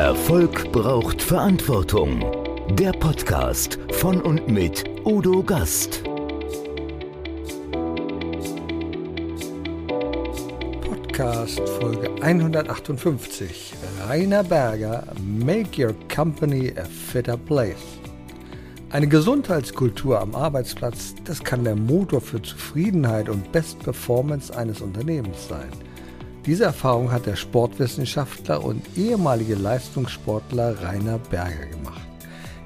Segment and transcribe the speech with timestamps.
[0.00, 2.24] Erfolg braucht Verantwortung.
[2.70, 6.02] Der Podcast von und mit Udo Gast.
[10.80, 13.74] Podcast Folge 158.
[14.08, 17.76] Rainer Berger, Make Your Company a Fitter Place.
[18.88, 25.46] Eine Gesundheitskultur am Arbeitsplatz, das kann der Motor für Zufriedenheit und Best Performance eines Unternehmens
[25.46, 25.68] sein.
[26.50, 32.00] Diese Erfahrung hat der Sportwissenschaftler und ehemalige Leistungssportler Rainer Berger gemacht.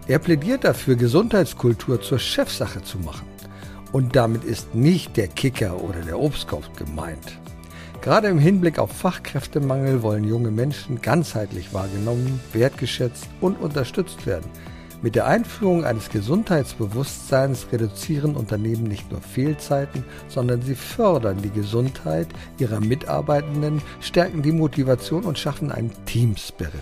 [0.09, 3.27] Er plädiert dafür, Gesundheitskultur zur Chefsache zu machen.
[3.93, 7.39] Und damit ist nicht der Kicker oder der Obstkorb gemeint.
[8.01, 14.49] Gerade im Hinblick auf Fachkräftemangel wollen junge Menschen ganzheitlich wahrgenommen, wertgeschätzt und unterstützt werden–
[15.05, 22.29] mit der Einführung eines Gesundheitsbewusstseins reduzieren Unternehmen nicht nur Fehlzeiten, sondern sie fördern die Gesundheit
[22.59, 26.73] ihrer Mitarbeitenden, stärken die Motivation und schaffen einen Teamspirit.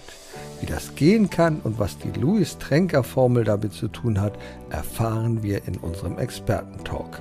[0.60, 4.38] Wie das gehen kann und was die Louis Tränker Formel damit zu tun hat,
[4.70, 7.20] erfahren wir in unserem Expertentalk.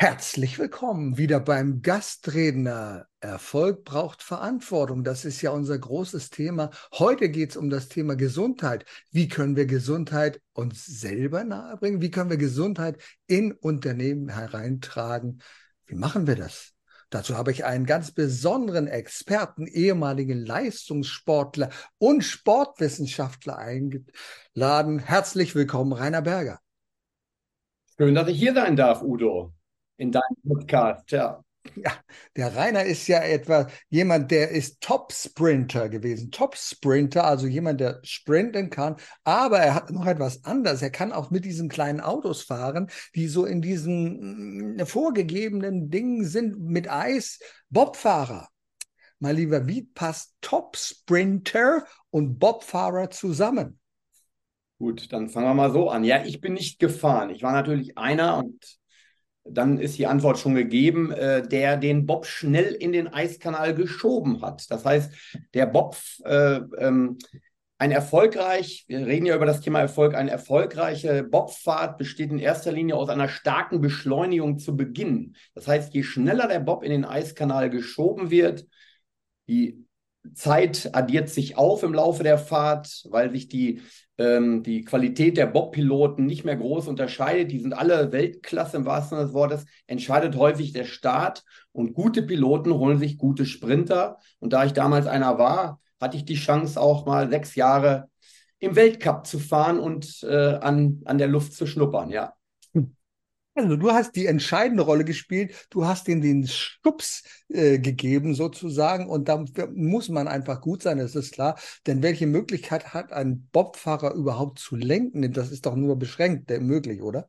[0.00, 3.08] Herzlich willkommen wieder beim Gastredner.
[3.18, 5.02] Erfolg braucht Verantwortung.
[5.02, 6.70] Das ist ja unser großes Thema.
[6.92, 8.84] Heute geht es um das Thema Gesundheit.
[9.10, 12.00] Wie können wir Gesundheit uns selber nahebringen?
[12.00, 15.42] Wie können wir Gesundheit in Unternehmen hereintragen?
[15.86, 16.74] Wie machen wir das?
[17.10, 25.00] Dazu habe ich einen ganz besonderen Experten, ehemaligen Leistungssportler und Sportwissenschaftler eingeladen.
[25.00, 26.60] Herzlich willkommen, Rainer Berger.
[27.96, 29.57] Schön, dass ich hier sein darf, Udo
[29.98, 31.42] in deinem Podcast, ja.
[31.76, 31.92] Ja,
[32.34, 36.30] der Rainer ist ja etwa jemand, der ist Top-Sprinter gewesen.
[36.30, 38.96] Top-Sprinter, also jemand, der sprinten kann.
[39.24, 40.80] Aber er hat noch etwas anderes.
[40.80, 46.24] Er kann auch mit diesen kleinen Autos fahren, die so in diesen mm, vorgegebenen Dingen
[46.24, 47.38] sind mit Eis.
[47.68, 48.48] Bobfahrer.
[49.18, 53.78] Mein Lieber, wie passt Top-Sprinter und Bobfahrer zusammen?
[54.78, 56.04] Gut, dann fangen wir mal so an.
[56.04, 57.30] Ja, ich bin nicht gefahren.
[57.30, 58.78] Ich war natürlich einer und
[59.50, 64.42] dann ist die Antwort schon gegeben, äh, der den Bob schnell in den Eiskanal geschoben
[64.42, 64.70] hat.
[64.70, 65.12] Das heißt,
[65.54, 67.18] der Bob, äh, ähm,
[67.80, 72.72] ein erfolgreich, wir reden ja über das Thema Erfolg, eine erfolgreiche Bobfahrt besteht in erster
[72.72, 75.36] Linie aus einer starken Beschleunigung zu Beginn.
[75.54, 78.66] Das heißt, je schneller der Bob in den Eiskanal geschoben wird,
[79.48, 79.87] die
[80.34, 83.80] Zeit addiert sich auf im Laufe der Fahrt, weil sich die
[84.18, 87.52] ähm, die Qualität der Bob-Piloten nicht mehr groß unterscheidet.
[87.52, 89.64] Die sind alle Weltklasse im wahrsten Sinne des Wortes.
[89.86, 94.18] Entscheidet häufig der Start und gute Piloten holen sich gute Sprinter.
[94.40, 98.08] Und da ich damals einer war, hatte ich die Chance auch mal sechs Jahre
[98.58, 102.34] im Weltcup zu fahren und äh, an, an der Luft zu schnuppern, ja.
[103.58, 109.08] Also du hast die entscheidende Rolle gespielt, du hast ihm den Stups äh, gegeben sozusagen
[109.10, 111.58] und da muss man einfach gut sein, das ist klar.
[111.86, 115.32] Denn welche Möglichkeit hat ein Bobfahrer überhaupt zu lenken?
[115.32, 117.28] Das ist doch nur beschränkt möglich, oder?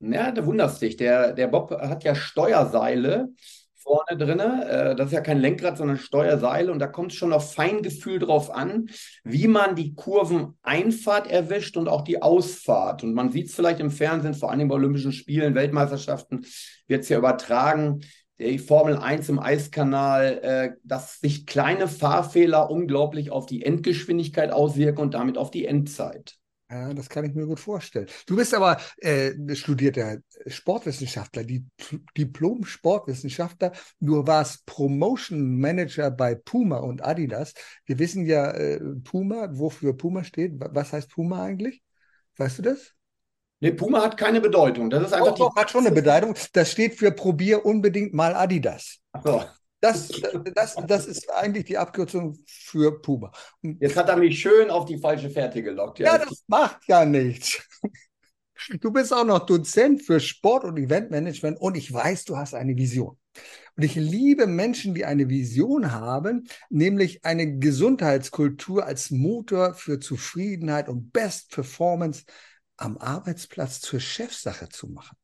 [0.00, 0.96] Ja, da wunderst dich.
[0.96, 3.28] Der, der Bob hat ja Steuerseile
[3.84, 4.40] vorne drin.
[4.40, 6.72] Äh, das ist ja kein Lenkrad, sondern Steuerseile.
[6.72, 8.88] Und da kommt es schon auf Feingefühl drauf an,
[9.22, 13.04] wie man die Kurveneinfahrt erwischt und auch die Ausfahrt.
[13.04, 16.44] Und man sieht es vielleicht im Fernsehen, vor allem bei Olympischen Spielen, Weltmeisterschaften,
[16.88, 18.00] wird es ja übertragen.
[18.40, 25.02] Die Formel 1 im Eiskanal, äh, dass sich kleine Fahrfehler unglaublich auf die Endgeschwindigkeit auswirken
[25.02, 26.36] und damit auf die Endzeit.
[26.74, 28.08] Ja, das kann ich mir gut vorstellen.
[28.26, 30.18] Du bist aber äh, studierter
[30.48, 31.64] Sportwissenschaftler, die
[32.18, 33.70] Diplom-Sportwissenschaftler.
[34.00, 37.54] Du warst Promotion Manager bei Puma und Adidas.
[37.86, 40.54] Wir wissen ja, äh, Puma, wofür Puma steht.
[40.58, 41.80] Was heißt Puma eigentlich?
[42.38, 42.92] Weißt du das?
[43.60, 44.90] Nee, Puma hat keine Bedeutung.
[44.90, 46.34] Das ist einfach doch, doch, hat schon eine Bedeutung.
[46.54, 48.98] Das steht für probier unbedingt mal Adidas.
[49.12, 49.44] Ach so.
[49.84, 50.08] Das,
[50.54, 53.30] das, das ist eigentlich die Abkürzung für Puma.
[53.60, 55.98] Jetzt hat er mich schön auf die falsche Fährte gelockt.
[55.98, 57.62] Ja, ja das macht ja nichts.
[58.80, 62.74] Du bist auch noch Dozent für Sport- und Eventmanagement und ich weiß, du hast eine
[62.74, 63.18] Vision.
[63.76, 70.88] Und ich liebe Menschen, die eine Vision haben, nämlich eine Gesundheitskultur als Motor für Zufriedenheit
[70.88, 72.24] und Best Performance
[72.78, 75.18] am Arbeitsplatz zur Chefsache zu machen.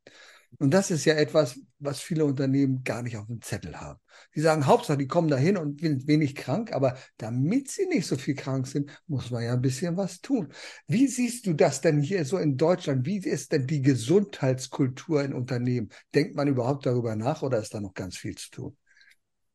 [0.59, 3.99] Und das ist ja etwas, was viele Unternehmen gar nicht auf dem Zettel haben.
[4.35, 8.17] Die sagen, Hauptsache, die kommen dahin und sind wenig krank, aber damit sie nicht so
[8.17, 10.49] viel krank sind, muss man ja ein bisschen was tun.
[10.87, 13.07] Wie siehst du das denn hier so in Deutschland?
[13.07, 15.89] Wie ist denn die Gesundheitskultur in Unternehmen?
[16.15, 18.77] Denkt man überhaupt darüber nach oder ist da noch ganz viel zu tun?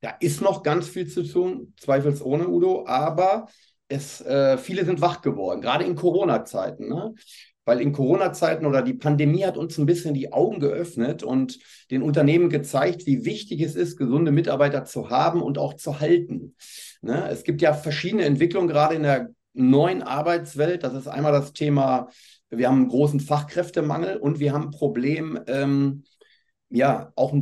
[0.01, 3.47] Da ist noch ganz viel zu tun, zweifelsohne, Udo, aber
[3.87, 6.87] es, äh, viele sind wach geworden, gerade in Corona-Zeiten.
[6.87, 7.13] Ne?
[7.65, 11.59] Weil in Corona-Zeiten oder die Pandemie hat uns ein bisschen die Augen geöffnet und
[11.91, 16.55] den Unternehmen gezeigt, wie wichtig es ist, gesunde Mitarbeiter zu haben und auch zu halten.
[17.01, 17.27] Ne?
[17.29, 20.83] Es gibt ja verschiedene Entwicklungen gerade in der neuen Arbeitswelt.
[20.83, 22.09] Das ist einmal das Thema,
[22.49, 26.03] wir haben einen großen Fachkräftemangel und wir haben ein Problem, ähm,
[26.69, 27.33] ja, auch,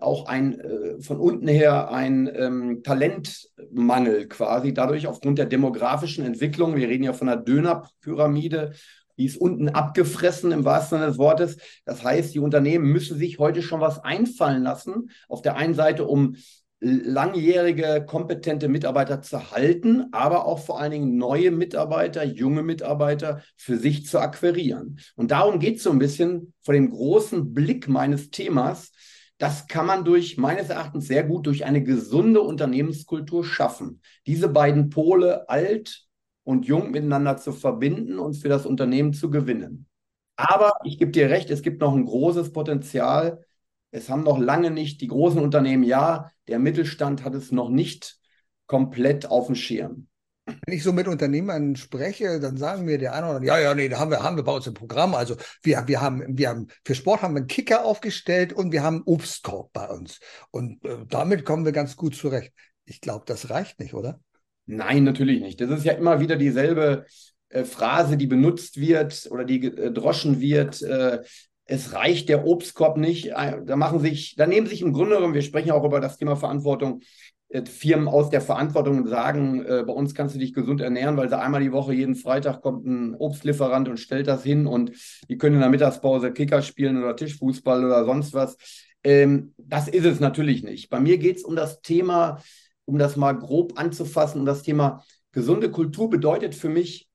[0.00, 6.76] auch ein äh, von unten her ein ähm, Talentmangel quasi, dadurch aufgrund der demografischen Entwicklung.
[6.76, 8.74] Wir reden ja von einer Dönerpyramide
[9.18, 11.56] die ist unten abgefressen im wahrsten Sinne des Wortes.
[11.84, 15.10] Das heißt, die Unternehmen müssen sich heute schon was einfallen lassen.
[15.28, 16.36] Auf der einen Seite, um
[16.80, 23.78] langjährige, kompetente Mitarbeiter zu halten, aber auch vor allen Dingen neue Mitarbeiter, junge Mitarbeiter für
[23.78, 24.98] sich zu akquirieren.
[25.14, 28.92] Und darum geht es so ein bisschen vor dem großen Blick meines Themas.
[29.38, 34.00] Das kann man durch, meines Erachtens, sehr gut durch eine gesunde Unternehmenskultur schaffen.
[34.26, 36.05] Diese beiden Pole, alt
[36.46, 39.88] und jung miteinander zu verbinden und für das Unternehmen zu gewinnen.
[40.36, 43.44] Aber ich gebe dir recht, es gibt noch ein großes Potenzial.
[43.90, 48.18] Es haben noch lange nicht die großen Unternehmen, ja, der Mittelstand hat es noch nicht
[48.66, 50.06] komplett auf dem Schirm.
[50.44, 53.74] Wenn ich so mit Unternehmern spreche, dann sagen mir der eine oder andere, ja, ja,
[53.74, 55.16] nee, da haben wir, haben wir bei uns im Programm.
[55.16, 55.34] Also
[55.64, 59.02] wir, wir haben, wir haben, für Sport haben wir einen Kicker aufgestellt und wir haben
[59.04, 60.20] Obstkorb bei uns.
[60.52, 62.52] Und äh, damit kommen wir ganz gut zurecht.
[62.84, 64.20] Ich glaube, das reicht nicht, oder?
[64.66, 65.60] Nein, natürlich nicht.
[65.60, 67.06] Das ist ja immer wieder dieselbe
[67.48, 70.82] äh, Phrase, die benutzt wird oder die gedroschen wird.
[70.82, 71.22] Äh,
[71.64, 73.26] es reicht der Obstkorb nicht.
[73.26, 76.16] Äh, da machen sich, da nehmen sich im Grunde genommen, wir sprechen auch über das
[76.16, 77.02] Thema Verantwortung,
[77.48, 81.16] äh, Firmen aus der Verantwortung und sagen, äh, bei uns kannst du dich gesund ernähren,
[81.16, 84.90] weil sie einmal die Woche, jeden Freitag kommt ein Obstlieferant und stellt das hin und
[85.28, 88.56] die können in der Mittagspause Kicker spielen oder Tischfußball oder sonst was.
[89.04, 90.90] Ähm, das ist es natürlich nicht.
[90.90, 92.42] Bei mir geht es um das Thema
[92.86, 97.08] um das mal grob anzufassen, das Thema gesunde Kultur bedeutet für mich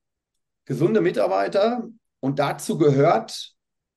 [0.66, 1.90] gesunde Mitarbeiter
[2.20, 3.54] und dazu gehört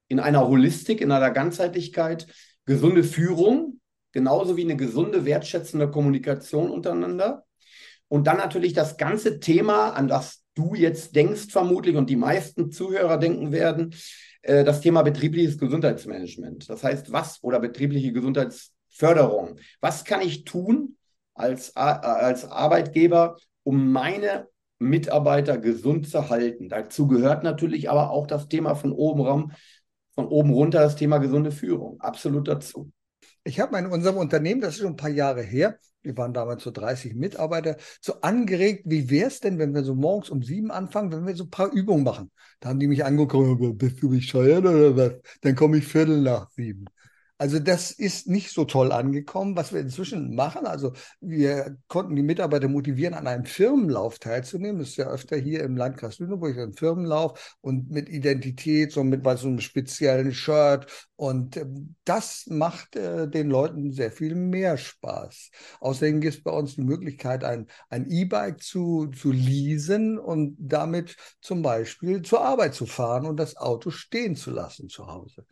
[0.09, 2.27] in einer Holistik, in einer Ganzheitlichkeit
[2.65, 3.81] gesunde Führung,
[4.13, 7.45] genauso wie eine gesunde, wertschätzende Kommunikation untereinander.
[8.09, 12.71] Und dann natürlich das ganze Thema, an das du jetzt denkst vermutlich und die meisten
[12.71, 13.95] Zuhörer denken werden,
[14.43, 16.69] äh, das Thema betriebliches Gesundheitsmanagement.
[16.69, 19.59] Das heißt, was oder betriebliche Gesundheitsförderung.
[19.81, 20.97] Was kann ich tun,
[21.35, 24.49] als, als Arbeitgeber, um meine
[24.79, 26.69] Mitarbeiter gesund zu halten.
[26.69, 29.53] Dazu gehört natürlich aber auch das Thema von oben rum,
[30.15, 32.01] von oben runter, das Thema gesunde Führung.
[32.01, 32.91] Absolut dazu.
[33.43, 36.63] Ich habe in unserem Unternehmen, das ist schon ein paar Jahre her, wir waren damals
[36.63, 40.71] so 30 Mitarbeiter, so angeregt, wie wäre es denn, wenn wir so morgens um sieben
[40.71, 42.31] anfangen, wenn wir so ein paar Übungen machen?
[42.61, 45.13] Da haben die mich angeguckt, bist du bescheuert oder was?
[45.41, 46.85] Dann komme ich Viertel nach sieben.
[47.37, 50.67] Also das ist nicht so toll angekommen, was wir inzwischen machen.
[50.67, 54.79] Also wir konnten die Mitarbeiter motivieren, an einem Firmenlauf teilzunehmen.
[54.79, 59.25] Das ist ja öfter hier im Landkreis Lüneburg ein Firmenlauf und mit Identität, so mit
[59.39, 60.87] so einem speziellen Shirt.
[61.17, 65.51] Und ähm, das macht äh, den Leuten sehr viel mehr Spaß.
[65.81, 71.17] Außerdem gibt es bei uns die Möglichkeit, ein, ein E-Bike zu, zu leasen und damit
[71.41, 75.45] zum Beispiel zur Arbeit zu fahren und das Auto stehen zu lassen zu Hause.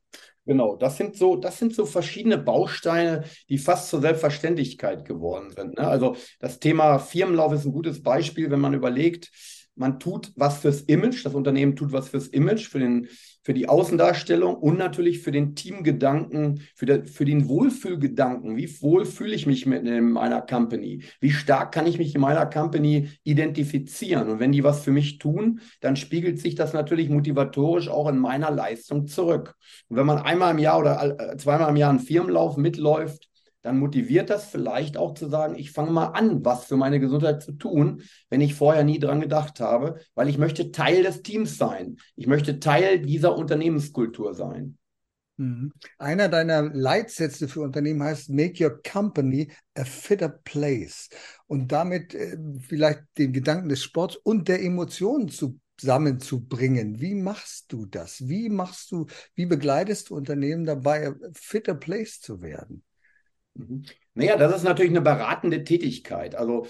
[0.45, 5.79] Genau, das sind so, das sind so verschiedene Bausteine, die fast zur Selbstverständlichkeit geworden sind.
[5.79, 5.87] Ne?
[5.87, 9.31] Also das Thema Firmenlauf ist ein gutes Beispiel, wenn man überlegt,
[9.77, 13.09] man tut was fürs Image, das Unternehmen tut was fürs Image, für, den,
[13.43, 18.57] für die Außendarstellung und natürlich für den Teamgedanken, für, der, für den Wohlfühlgedanken.
[18.57, 21.03] Wie wohl fühle ich mich mit in meiner Company?
[21.21, 24.29] Wie stark kann ich mich in meiner Company identifizieren?
[24.29, 28.19] Und wenn die was für mich tun, dann spiegelt sich das natürlich motivatorisch auch in
[28.19, 29.55] meiner Leistung zurück.
[29.89, 33.32] Und wenn man einmal im Jahr oder äh, zweimal im Jahr einen Firmenlauf mitläuft,
[33.63, 37.43] dann motiviert das vielleicht auch zu sagen, ich fange mal an, was für meine Gesundheit
[37.43, 41.57] zu tun, wenn ich vorher nie dran gedacht habe, weil ich möchte Teil des Teams
[41.57, 41.97] sein.
[42.17, 44.79] Ich möchte Teil dieser Unternehmenskultur sein.
[45.37, 45.73] Mhm.
[45.99, 51.09] Einer deiner Leitsätze für Unternehmen heißt Make your company a fitter place
[51.47, 57.01] und damit äh, vielleicht den Gedanken des Sports und der Emotionen zusammenzubringen.
[57.01, 58.29] Wie machst du das?
[58.29, 62.85] Wie machst du, wie begleitest du Unternehmen dabei, a fitter place zu werden?
[63.55, 63.85] Mhm.
[64.15, 66.35] Naja, das ist natürlich eine beratende Tätigkeit.
[66.35, 66.67] Also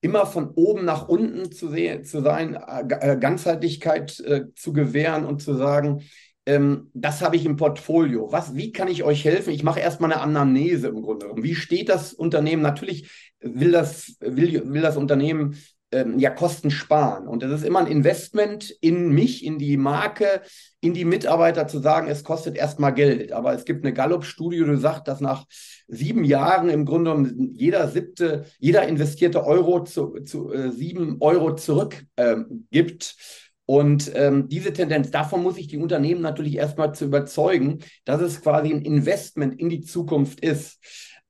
[0.00, 5.24] immer von oben nach unten zu, sehen, zu sein, äh, äh, Ganzheitlichkeit äh, zu gewähren
[5.24, 6.02] und zu sagen,
[6.46, 8.30] ähm, das habe ich im Portfolio.
[8.30, 9.52] Was, wie kann ich euch helfen?
[9.52, 11.42] Ich mache erstmal eine Anamnese im Grunde genommen.
[11.42, 12.60] Wie steht das Unternehmen?
[12.60, 15.56] Natürlich will das, will, will das Unternehmen
[15.94, 17.28] ähm, ja Kosten sparen.
[17.28, 20.42] Und das ist immer ein Investment in mich, in die Marke,
[20.80, 23.32] in die Mitarbeiter zu sagen, es kostet erstmal Geld.
[23.32, 25.44] Aber es gibt eine Gallup-Studie, die sagt, dass nach
[25.86, 32.06] sieben Jahren im Grunde jeder siebte, jeder investierte Euro zu, zu äh, sieben Euro zurückgibt.
[32.16, 38.20] Ähm, und ähm, diese Tendenz, davon muss ich die Unternehmen natürlich erstmal zu überzeugen, dass
[38.20, 40.78] es quasi ein Investment in die Zukunft ist.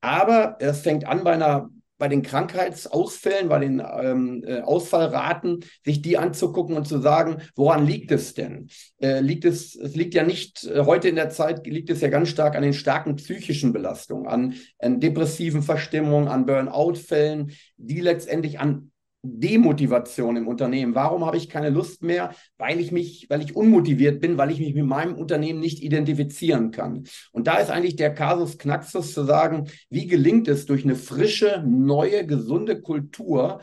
[0.00, 6.02] Aber es fängt an bei einer bei den Krankheitsausfällen, bei den ähm, äh, Ausfallraten, sich
[6.02, 8.68] die anzugucken und zu sagen, woran liegt es denn?
[9.00, 12.08] Äh, liegt es, es liegt ja nicht, äh, heute in der Zeit liegt es ja
[12.08, 18.58] ganz stark an den starken psychischen Belastungen, an, an depressiven Verstimmungen, an Burnout-Fällen, die letztendlich
[18.58, 18.90] an
[19.24, 20.94] Demotivation im Unternehmen.
[20.94, 22.34] Warum habe ich keine Lust mehr?
[22.58, 26.70] Weil ich mich, weil ich unmotiviert bin, weil ich mich mit meinem Unternehmen nicht identifizieren
[26.70, 27.04] kann.
[27.32, 31.64] Und da ist eigentlich der Kasus Knaxus zu sagen, wie gelingt es durch eine frische,
[31.66, 33.60] neue, gesunde Kultur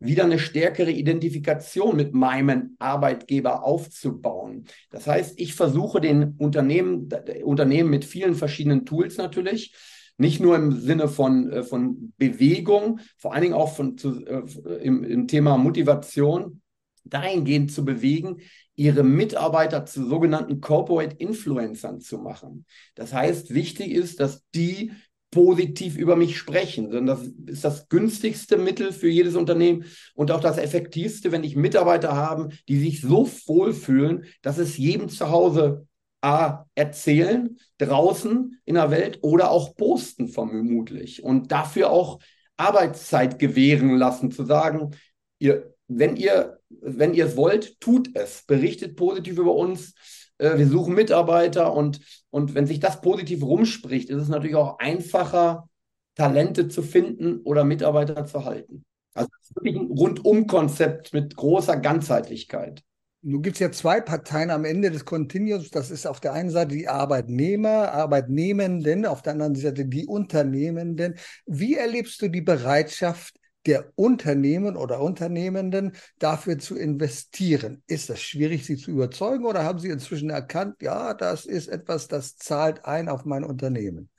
[0.00, 4.64] wieder eine stärkere Identifikation mit meinem Arbeitgeber aufzubauen.
[4.90, 7.08] Das heißt, ich versuche den Unternehmen,
[7.44, 9.74] Unternehmen mit vielen verschiedenen Tools natürlich,
[10.16, 14.42] nicht nur im Sinne von, äh, von Bewegung, vor allen Dingen auch von, zu, äh,
[14.82, 16.60] im, im Thema Motivation,
[17.04, 18.38] dahingehend zu bewegen,
[18.76, 22.64] ihre Mitarbeiter zu sogenannten Corporate Influencern zu machen.
[22.94, 24.92] Das heißt, wichtig ist, dass die
[25.30, 26.90] positiv über mich sprechen.
[26.90, 31.56] Denn das ist das günstigste Mittel für jedes Unternehmen und auch das effektivste, wenn ich
[31.56, 35.88] Mitarbeiter habe, die sich so wohlfühlen, dass es jedem zu Hause
[36.24, 42.18] A, erzählen draußen in der Welt oder auch posten vermutlich und dafür auch
[42.56, 44.92] Arbeitszeit gewähren lassen, zu sagen,
[45.38, 49.94] ihr, wenn ihr, wenn ihr es wollt, tut es, berichtet positiv über uns,
[50.38, 52.00] äh, wir suchen Mitarbeiter und,
[52.30, 55.68] und wenn sich das positiv rumspricht, ist es natürlich auch einfacher,
[56.14, 58.84] Talente zu finden oder Mitarbeiter zu halten.
[59.14, 62.82] Also es ist wirklich ein Rundum-Konzept mit großer Ganzheitlichkeit.
[63.26, 65.70] Nun gibt es ja zwei Parteien am Ende des Kontinuums.
[65.70, 71.14] Das ist auf der einen Seite die Arbeitnehmer, Arbeitnehmenden, auf der anderen Seite die Unternehmenden.
[71.46, 77.82] Wie erlebst du die Bereitschaft der Unternehmen oder Unternehmenden dafür zu investieren?
[77.86, 82.08] Ist das schwierig, sie zu überzeugen oder haben sie inzwischen erkannt, ja, das ist etwas,
[82.08, 84.10] das zahlt ein auf mein Unternehmen?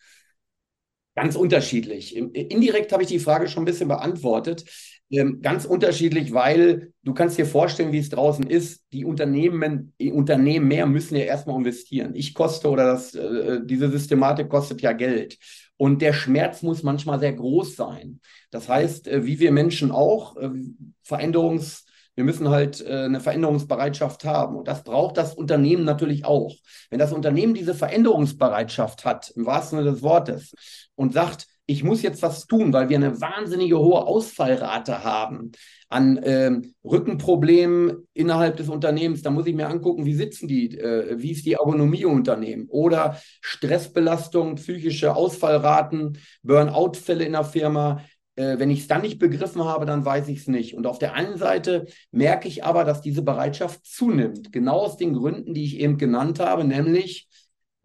[1.15, 2.15] Ganz unterschiedlich.
[2.15, 4.65] Indirekt habe ich die Frage schon ein bisschen beantwortet.
[5.11, 8.83] Ähm, ganz unterschiedlich, weil du kannst dir vorstellen, wie es draußen ist.
[8.91, 12.15] Die Unternehmen, die Unternehmen mehr müssen ja erstmal investieren.
[12.15, 15.37] Ich koste oder das, äh, diese Systematik kostet ja Geld.
[15.77, 18.19] Und der Schmerz muss manchmal sehr groß sein.
[18.49, 20.49] Das heißt, äh, wie wir Menschen auch, äh,
[21.07, 21.83] Veränderungs-
[22.15, 24.55] wir müssen halt äh, eine Veränderungsbereitschaft haben.
[24.55, 26.55] Und das braucht das Unternehmen natürlich auch.
[26.89, 30.53] Wenn das Unternehmen diese Veränderungsbereitschaft hat, im wahrsten Sinne des Wortes,
[30.95, 35.51] und sagt, ich muss jetzt was tun, weil wir eine wahnsinnige hohe Ausfallrate haben
[35.89, 36.51] an äh,
[36.83, 39.21] Rückenproblemen innerhalb des Unternehmens.
[39.21, 42.67] Da muss ich mir angucken, wie sitzen die, äh, wie ist die Ergonomie im Unternehmen
[42.69, 48.01] oder Stressbelastung, psychische Ausfallraten, Burnout-Fälle in der Firma.
[48.35, 50.75] Äh, wenn ich es dann nicht begriffen habe, dann weiß ich es nicht.
[50.75, 55.13] Und auf der einen Seite merke ich aber, dass diese Bereitschaft zunimmt, genau aus den
[55.13, 57.27] Gründen, die ich eben genannt habe, nämlich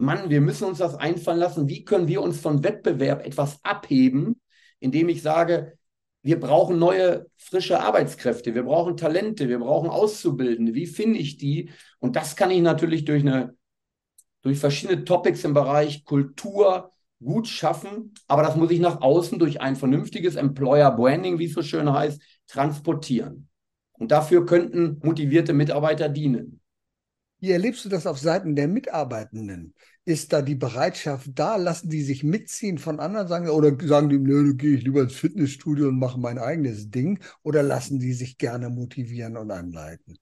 [0.01, 1.69] Mann, wir müssen uns das einfallen lassen.
[1.69, 4.41] Wie können wir uns von Wettbewerb etwas abheben,
[4.79, 5.77] indem ich sage,
[6.23, 10.75] wir brauchen neue, frische Arbeitskräfte, wir brauchen Talente, wir brauchen Auszubildende.
[10.75, 11.71] Wie finde ich die?
[11.99, 13.55] Und das kann ich natürlich durch, eine,
[14.43, 16.93] durch verschiedene Topics im Bereich Kultur
[17.23, 21.53] gut schaffen, aber das muss ich nach außen durch ein vernünftiges Employer Branding, wie es
[21.53, 23.49] so schön heißt, transportieren.
[23.93, 26.60] Und dafür könnten motivierte Mitarbeiter dienen.
[27.41, 29.75] Wie erlebst du das auf Seiten der Mitarbeitenden?
[30.05, 31.57] Ist da die Bereitschaft da?
[31.57, 35.15] Lassen die sich mitziehen von anderen sagen, oder sagen die, nö, gehe ich lieber ins
[35.15, 37.19] Fitnessstudio und mache mein eigenes Ding?
[37.43, 40.19] Oder lassen die sich gerne motivieren und anleiten?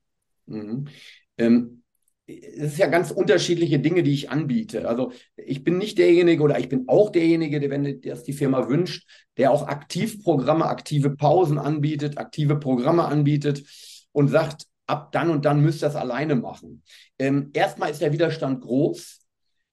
[0.47, 0.89] Mhm.
[1.37, 1.83] Ähm,
[2.29, 4.87] es ist ja ganz unterschiedliche Dinge, die ich anbiete.
[4.87, 8.69] Also ich bin nicht derjenige oder ich bin auch derjenige, der, wenn das die Firma
[8.69, 9.09] wünscht,
[9.39, 13.65] der auch Aktivprogramme, aktive Pausen anbietet, aktive Programme anbietet
[14.13, 16.83] und sagt, ab dann und dann müsst ihr das alleine machen.
[17.19, 19.21] Ähm, erstmal ist der Widerstand groß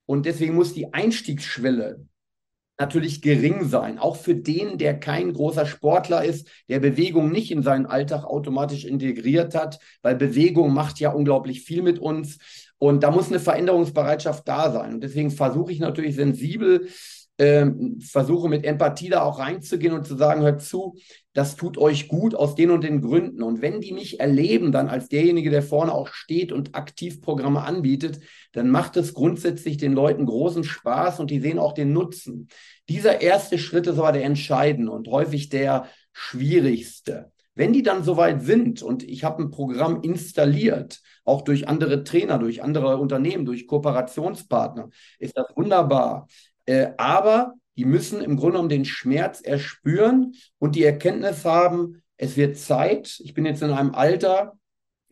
[0.06, 2.06] und deswegen muss die Einstiegsschwelle
[2.78, 7.62] natürlich gering sein, auch für den, der kein großer Sportler ist, der Bewegung nicht in
[7.62, 12.38] seinen Alltag automatisch integriert hat, weil Bewegung macht ja unglaublich viel mit uns
[12.78, 14.94] und da muss eine Veränderungsbereitschaft da sein.
[14.94, 16.88] Und deswegen versuche ich natürlich sensibel,
[17.38, 17.66] äh,
[18.00, 20.96] versuche mit Empathie da auch reinzugehen und zu sagen, hört zu,
[21.36, 23.42] das tut euch gut aus den und den Gründen.
[23.42, 27.62] Und wenn die mich erleben, dann als derjenige, der vorne auch steht und aktiv Programme
[27.62, 28.20] anbietet,
[28.52, 32.48] dann macht es grundsätzlich den Leuten großen Spaß und die sehen auch den Nutzen.
[32.88, 37.32] Dieser erste Schritt ist aber der entscheidende und häufig der schwierigste.
[37.54, 42.38] Wenn die dann soweit sind und ich habe ein Programm installiert, auch durch andere Trainer,
[42.38, 44.88] durch andere Unternehmen, durch Kooperationspartner,
[45.18, 46.28] ist das wunderbar.
[46.64, 52.36] Äh, aber die müssen im Grunde genommen den Schmerz erspüren und die Erkenntnis haben, es
[52.36, 53.20] wird Zeit.
[53.22, 54.54] Ich bin jetzt in einem Alter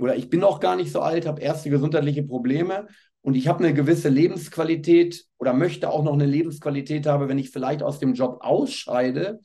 [0.00, 2.88] oder ich bin noch gar nicht so alt, habe erste gesundheitliche Probleme
[3.20, 7.50] und ich habe eine gewisse Lebensqualität oder möchte auch noch eine Lebensqualität haben, wenn ich
[7.50, 9.40] vielleicht aus dem Job ausscheide.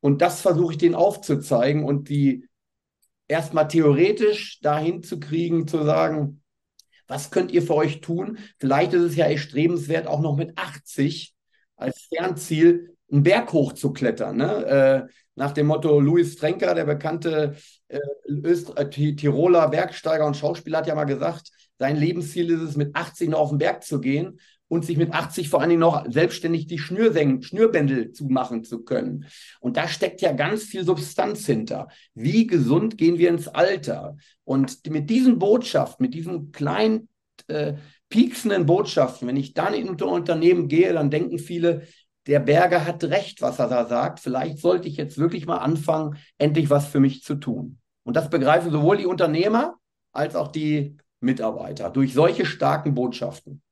[0.00, 2.48] Und das versuche ich denen aufzuzeigen und die
[3.28, 6.42] erstmal theoretisch dahin zu kriegen, zu sagen,
[7.06, 8.38] was könnt ihr für euch tun?
[8.58, 11.34] Vielleicht ist es ja erstrebenswert, auch noch mit 80
[11.82, 14.36] als Fernziel, einen Berg hochzuklettern.
[14.36, 14.66] Ne?
[14.66, 17.56] Äh, nach dem Motto Louis Strenker, der bekannte
[17.88, 17.98] äh,
[18.28, 22.94] Öst äh, Tiroler Bergsteiger und Schauspieler, hat ja mal gesagt, sein Lebensziel ist es, mit
[22.94, 26.10] 80 noch auf den Berg zu gehen und sich mit 80 vor allen Dingen noch
[26.10, 29.26] selbstständig die Schnürsengen, Schnürbändel zumachen zu können.
[29.60, 31.88] Und da steckt ja ganz viel Substanz hinter.
[32.14, 34.16] Wie gesund gehen wir ins Alter?
[34.44, 37.08] Und mit diesen Botschaften, mit diesen kleinen
[37.48, 37.74] äh,
[38.12, 41.86] pieksenden Botschaften, wenn ich dann in ein Unternehmen gehe, dann denken viele,
[42.26, 44.20] der Berger hat recht, was er da sagt.
[44.20, 47.78] Vielleicht sollte ich jetzt wirklich mal anfangen, endlich was für mich zu tun.
[48.04, 49.76] Und das begreifen sowohl die Unternehmer
[50.12, 53.62] als auch die Mitarbeiter durch solche starken Botschaften.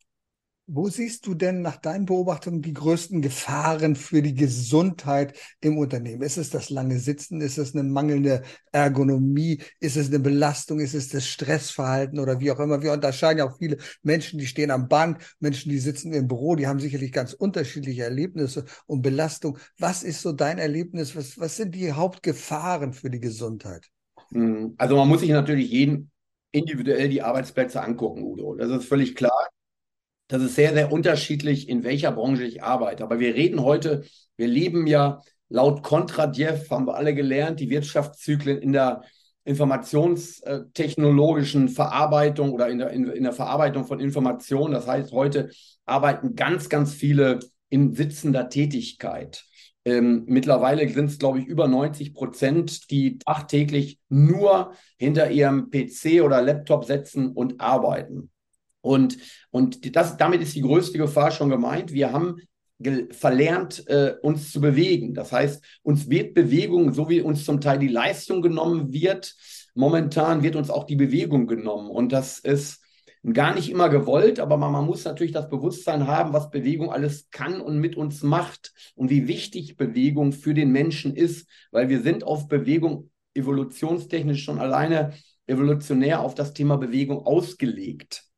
[0.72, 6.22] Wo siehst du denn nach deinen Beobachtungen die größten Gefahren für die Gesundheit im Unternehmen?
[6.22, 7.40] Ist es das lange Sitzen?
[7.40, 9.60] Ist es eine mangelnde Ergonomie?
[9.80, 10.78] Ist es eine Belastung?
[10.78, 12.82] Ist es das Stressverhalten oder wie auch immer?
[12.82, 16.54] Wir unterscheiden ja auch viele Menschen, die stehen am Band, Menschen, die sitzen im Büro,
[16.54, 19.58] die haben sicherlich ganz unterschiedliche Erlebnisse und Belastung.
[19.76, 21.16] Was ist so dein Erlebnis?
[21.16, 23.88] Was, was sind die Hauptgefahren für die Gesundheit?
[24.30, 26.12] Hm, also man muss sich natürlich jeden
[26.52, 28.54] individuell die Arbeitsplätze angucken, Udo.
[28.54, 29.50] Das ist völlig klar
[30.30, 33.02] das ist sehr, sehr unterschiedlich, in welcher Branche ich arbeite.
[33.02, 34.04] Aber wir reden heute,
[34.36, 39.02] wir leben ja laut Kontradjew, haben wir alle gelernt, die Wirtschaftszyklen in der
[39.44, 44.72] informationstechnologischen Verarbeitung oder in der, in, in der Verarbeitung von Informationen.
[44.72, 45.50] Das heißt, heute
[45.84, 49.44] arbeiten ganz, ganz viele in sitzender Tätigkeit.
[49.84, 56.22] Ähm, mittlerweile sind es, glaube ich, über 90 Prozent, die tagtäglich nur hinter ihrem PC
[56.22, 58.30] oder Laptop sitzen und arbeiten.
[58.80, 59.18] Und,
[59.50, 61.92] und das, damit ist die größte Gefahr schon gemeint.
[61.92, 62.36] Wir haben
[63.10, 65.14] verlernt, äh, uns zu bewegen.
[65.14, 69.34] Das heißt, uns wird Bewegung, so wie uns zum Teil die Leistung genommen wird,
[69.74, 71.90] momentan wird uns auch die Bewegung genommen.
[71.90, 72.82] Und das ist
[73.34, 77.28] gar nicht immer gewollt, aber man, man muss natürlich das Bewusstsein haben, was Bewegung alles
[77.30, 82.00] kann und mit uns macht und wie wichtig Bewegung für den Menschen ist, weil wir
[82.00, 85.12] sind auf Bewegung evolutionstechnisch schon alleine
[85.46, 88.29] evolutionär auf das Thema Bewegung ausgelegt.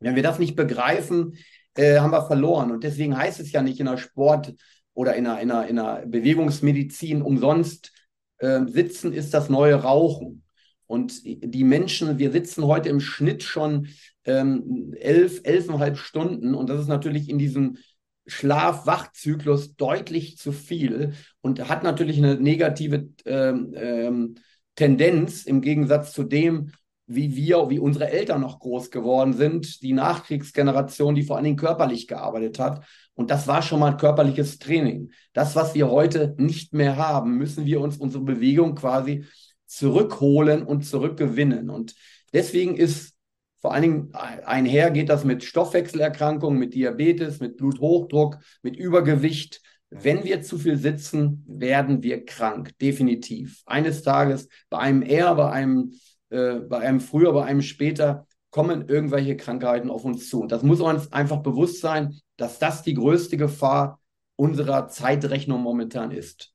[0.00, 1.36] Wenn wir das nicht begreifen,
[1.74, 2.70] äh, haben wir verloren.
[2.72, 4.54] Und deswegen heißt es ja nicht in der Sport
[4.94, 7.92] oder in der, in der, in der Bewegungsmedizin umsonst,
[8.38, 10.42] äh, Sitzen ist das neue Rauchen.
[10.86, 13.88] Und die Menschen, wir sitzen heute im Schnitt schon
[14.24, 16.54] ähm, elf, elfeinhalb Stunden.
[16.54, 17.78] Und das ist natürlich in diesem
[18.26, 24.34] Schlaf-Wach-Zyklus deutlich zu viel und hat natürlich eine negative ähm, ähm,
[24.74, 26.72] Tendenz im Gegensatz zu dem,
[27.12, 31.56] wie wir, wie unsere Eltern noch groß geworden sind, die Nachkriegsgeneration, die vor allen Dingen
[31.56, 32.84] körperlich gearbeitet hat.
[33.14, 35.10] Und das war schon mal körperliches Training.
[35.32, 39.24] Das, was wir heute nicht mehr haben, müssen wir uns unsere Bewegung quasi
[39.66, 41.68] zurückholen und zurückgewinnen.
[41.68, 41.96] Und
[42.32, 43.14] deswegen ist
[43.58, 49.60] vor allen Dingen einher geht das mit Stoffwechselerkrankungen, mit Diabetes, mit Bluthochdruck, mit Übergewicht.
[49.90, 53.62] Wenn wir zu viel sitzen, werden wir krank, definitiv.
[53.66, 55.92] Eines Tages bei einem eher, bei einem
[56.30, 60.42] äh, bei einem früher, bei einem später kommen irgendwelche Krankheiten auf uns zu.
[60.42, 64.00] Und das muss uns einfach bewusst sein, dass das die größte Gefahr
[64.36, 66.52] unserer Zeitrechnung momentan ist.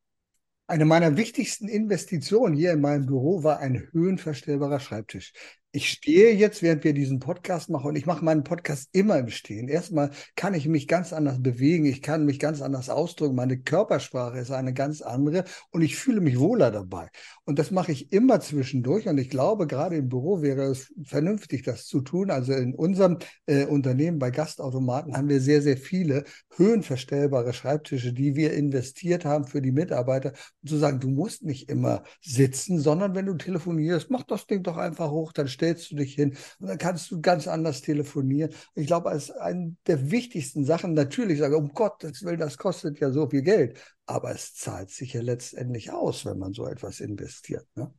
[0.67, 5.31] Eine meiner wichtigsten Investitionen hier in meinem Büro war ein höhenverstellbarer Schreibtisch
[5.75, 9.27] ich stehe jetzt, während wir diesen Podcast machen, und ich mache meinen Podcast immer im
[9.27, 9.67] Stehen.
[9.67, 14.39] Erstmal kann ich mich ganz anders bewegen, ich kann mich ganz anders ausdrücken, meine Körpersprache
[14.39, 17.09] ist eine ganz andere und ich fühle mich wohler dabei.
[17.43, 21.63] Und das mache ich immer zwischendurch und ich glaube, gerade im Büro wäre es vernünftig,
[21.63, 22.31] das zu tun.
[22.31, 26.23] Also in unserem äh, Unternehmen bei Gastautomaten haben wir sehr, sehr viele
[26.55, 30.31] höhenverstellbare Schreibtische, die wir investiert haben für die Mitarbeiter,
[30.63, 34.63] um zu sagen, du musst nicht immer sitzen, sondern wenn du telefonierst, mach das Ding
[34.63, 37.81] doch einfach hoch, dann stell stellst du dich hin und dann kannst du ganz anders
[37.81, 38.51] telefonieren.
[38.75, 43.11] Ich glaube, als eine der wichtigsten Sachen, natürlich sage, um Gottes Willen, das kostet ja
[43.11, 47.65] so viel Geld, aber es zahlt sich ja letztendlich aus, wenn man so etwas investiert.
[47.75, 47.91] Ne?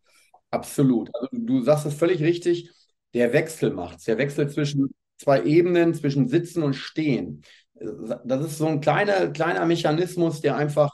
[0.50, 1.10] Absolut.
[1.14, 2.70] Also du sagst es völlig richtig.
[3.14, 4.04] Der Wechsel macht es.
[4.04, 7.42] Der Wechsel zwischen zwei Ebenen, zwischen Sitzen und Stehen.
[8.24, 10.90] Das ist so ein kleiner, kleiner Mechanismus, der einfach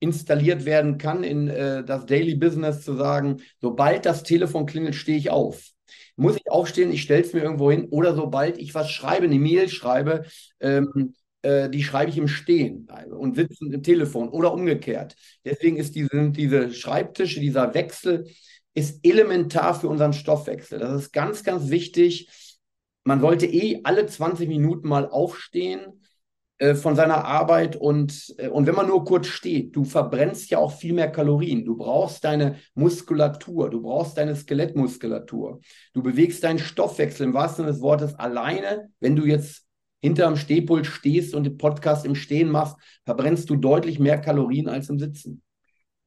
[0.00, 5.16] installiert werden kann in äh, das Daily Business, zu sagen, sobald das Telefon klingelt, stehe
[5.16, 5.70] ich auf.
[6.16, 9.38] Muss ich aufstehen, ich stelle es mir irgendwo hin oder sobald ich was schreibe, eine
[9.38, 10.24] Mail schreibe,
[10.60, 15.14] ähm, äh, die schreibe ich im Stehen und sitzen im Telefon oder umgekehrt.
[15.44, 18.26] Deswegen ist diese, diese Schreibtische, dieser Wechsel
[18.74, 20.78] ist elementar für unseren Stoffwechsel.
[20.78, 22.28] Das ist ganz, ganz wichtig.
[23.04, 26.02] Man sollte eh alle 20 Minuten mal aufstehen
[26.74, 30.72] von seiner Arbeit und, äh, und wenn man nur kurz steht, du verbrennst ja auch
[30.72, 31.64] viel mehr Kalorien.
[31.64, 35.60] Du brauchst deine Muskulatur, du brauchst deine Skelettmuskulatur.
[35.92, 38.88] Du bewegst deinen Stoffwechsel im wahrsten Sinne des Wortes alleine.
[39.00, 39.66] Wenn du jetzt
[40.00, 44.88] hinterm Stehpult stehst und den Podcast im Stehen machst, verbrennst du deutlich mehr Kalorien als
[44.88, 45.42] im Sitzen.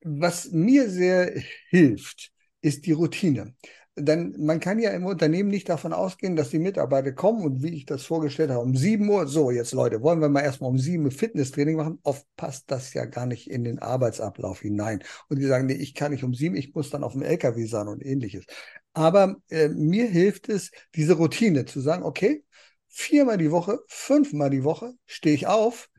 [0.01, 1.31] Was mir sehr
[1.69, 2.31] hilft,
[2.61, 3.53] ist die Routine.
[3.99, 7.75] Denn man kann ja im Unternehmen nicht davon ausgehen, dass die Mitarbeiter kommen und wie
[7.75, 10.77] ich das vorgestellt habe, um 7 Uhr, so jetzt Leute, wollen wir mal erstmal um
[10.77, 11.99] 7 Uhr Fitnesstraining machen?
[12.03, 15.03] Oft passt das ja gar nicht in den Arbeitsablauf hinein.
[15.27, 17.65] Und die sagen, nee, ich kann nicht um 7, ich muss dann auf dem LKW
[17.65, 18.45] sein und ähnliches.
[18.93, 22.43] Aber äh, mir hilft es, diese Routine zu sagen, okay,
[22.87, 25.89] viermal die Woche, fünfmal die Woche stehe ich auf,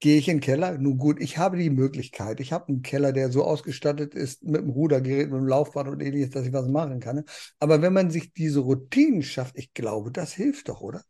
[0.00, 0.78] gehe ich in den Keller.
[0.78, 2.40] Nun gut, ich habe die Möglichkeit.
[2.40, 6.00] Ich habe einen Keller, der so ausgestattet ist mit einem Rudergerät, mit einem Laufband und
[6.00, 7.24] ähnliches, dass ich was machen kann.
[7.58, 11.02] Aber wenn man sich diese Routinen schafft, ich glaube, das hilft doch, oder?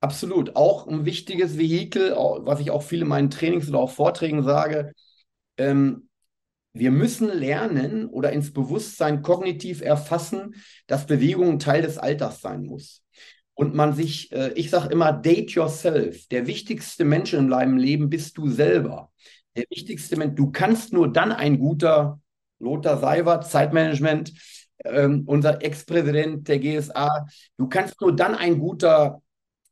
[0.00, 0.54] Absolut.
[0.54, 4.92] Auch ein wichtiges Vehikel, was ich auch viele in meinen Trainings oder auch Vorträgen sage.
[5.56, 6.08] Ähm,
[6.72, 10.54] wir müssen lernen oder ins Bewusstsein kognitiv erfassen,
[10.86, 13.02] dass Bewegung ein Teil des Alltags sein muss
[13.58, 16.28] und man sich, äh, ich sage immer, date yourself.
[16.28, 19.10] Der wichtigste Mensch in deinem Leben bist du selber.
[19.56, 22.20] Der wichtigste Mensch, du kannst nur dann ein guter
[22.60, 24.32] Lothar Seiwert, Zeitmanagement,
[24.84, 29.22] ähm, unser Ex-Präsident der GSA, du kannst nur dann ein guter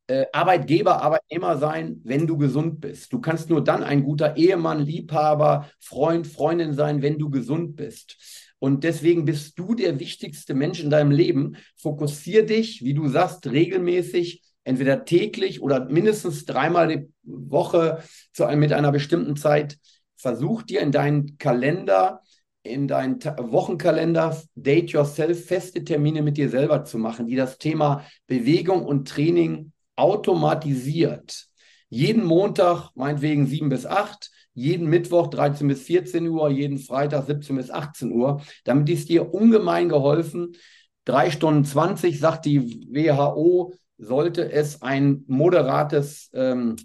[0.09, 3.13] äh, Arbeitgeber, Arbeitnehmer sein, wenn du gesund bist.
[3.13, 8.17] Du kannst nur dann ein guter Ehemann, Liebhaber, Freund, Freundin sein, wenn du gesund bist.
[8.59, 11.57] Und deswegen bist du der wichtigste Mensch in deinem Leben.
[11.77, 18.61] Fokussier dich, wie du sagst, regelmäßig, entweder täglich oder mindestens dreimal die Woche zu einem,
[18.61, 19.79] mit einer bestimmten Zeit.
[20.17, 22.23] Versuch dir in deinen Kalender,
[22.63, 28.05] in deinen Wochenkalender, Date Yourself, feste Termine mit dir selber zu machen, die das Thema
[28.27, 31.47] Bewegung und Training automatisiert.
[31.89, 37.57] Jeden Montag, meinetwegen sieben bis acht, jeden Mittwoch 13 bis 14 Uhr, jeden Freitag 17
[37.57, 38.41] bis 18 Uhr.
[38.65, 40.57] Damit ist dir ungemein geholfen.
[41.05, 46.77] Drei Stunden 20, sagt die WHO, sollte es ein moderates ähm,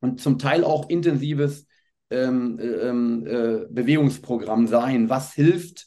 [0.00, 1.66] und zum Teil auch intensives
[2.10, 5.86] ähm, ähm, äh, Bewegungsprogramm sein, was hilft,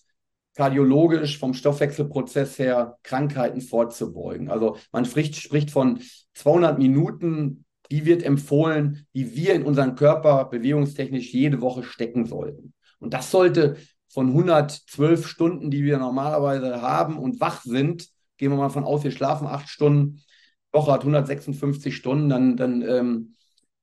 [0.55, 4.49] kardiologisch vom Stoffwechselprozess her Krankheiten vorzubeugen.
[4.49, 5.99] Also man spricht, spricht von
[6.33, 12.73] 200 Minuten die wird empfohlen, die wir in unseren Körper bewegungstechnisch jede Woche stecken sollten.
[12.99, 13.77] Und das sollte
[14.09, 19.03] von 112 Stunden, die wir normalerweise haben und wach sind, gehen wir mal von aus,
[19.03, 20.21] wir schlafen acht Stunden,
[20.71, 23.35] Woche hat 156 Stunden, dann, dann, ähm,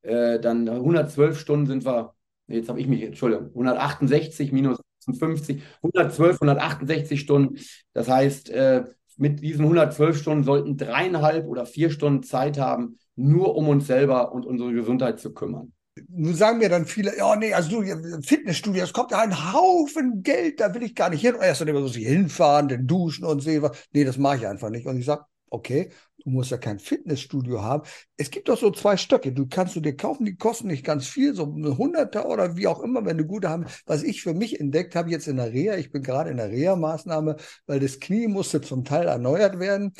[0.02, 2.14] äh, dann 112 Stunden sind wir,
[2.46, 4.78] jetzt habe ich mich, Entschuldigung, 168 minus
[5.12, 7.58] 50, 112, 168 Stunden.
[7.92, 8.84] Das heißt, äh,
[9.16, 14.32] mit diesen 112 Stunden sollten dreieinhalb oder vier Stunden Zeit haben, nur um uns selber
[14.32, 15.72] und unsere Gesundheit zu kümmern.
[16.08, 20.22] Nun sagen mir dann viele, ja, nee, also du, Fitnessstudio, es kommt ja ein Haufen
[20.22, 21.36] Geld, da will ich gar nicht hin.
[21.40, 23.86] Erst dann immer so hinfahren, den duschen und was.
[23.92, 24.86] Nee, das mache ich einfach nicht.
[24.86, 25.90] Und ich sage, okay,
[26.24, 27.84] du musst ja kein Fitnessstudio haben.
[28.16, 31.06] Es gibt doch so zwei Stöcke, du kannst du dir kaufen, die kosten nicht ganz
[31.06, 33.66] viel, so eine Hunderter oder wie auch immer, wenn du gute haben.
[33.86, 36.50] Was ich für mich entdeckt habe jetzt in der Reha, ich bin gerade in der
[36.50, 39.92] Reha-Maßnahme, weil das Knie musste zum Teil erneuert werden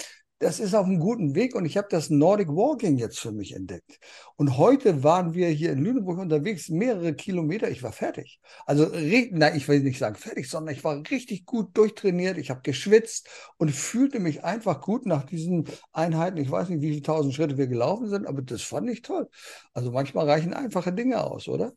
[0.45, 3.55] das ist auf einem guten Weg und ich habe das Nordic Walking jetzt für mich
[3.55, 3.99] entdeckt.
[4.37, 8.41] Und heute waren wir hier in Lüneburg unterwegs, mehrere Kilometer, ich war fertig.
[8.67, 12.61] Also, nein, ich will nicht sagen fertig, sondern ich war richtig gut durchtrainiert, ich habe
[12.63, 13.27] geschwitzt
[13.57, 16.37] und fühlte mich einfach gut nach diesen Einheiten.
[16.37, 19.31] Ich weiß nicht, wie viele tausend Schritte wir gelaufen sind, aber das fand ich toll.
[19.73, 21.73] Also manchmal reichen einfache Dinge aus, oder?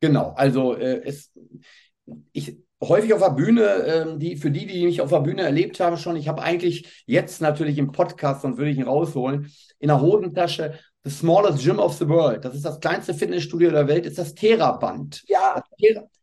[0.00, 1.30] Genau, also äh, es,
[2.32, 5.80] ich, häufig auf der Bühne, ähm, die, für die, die mich auf der Bühne erlebt
[5.80, 9.88] haben schon, ich habe eigentlich jetzt natürlich im Podcast, sonst würde ich ihn rausholen, in
[9.88, 12.44] der Hosentasche The smallest gym of the world.
[12.44, 15.24] Das ist das kleinste Fitnessstudio der Welt, ist das Theraband.
[15.26, 15.60] Ja.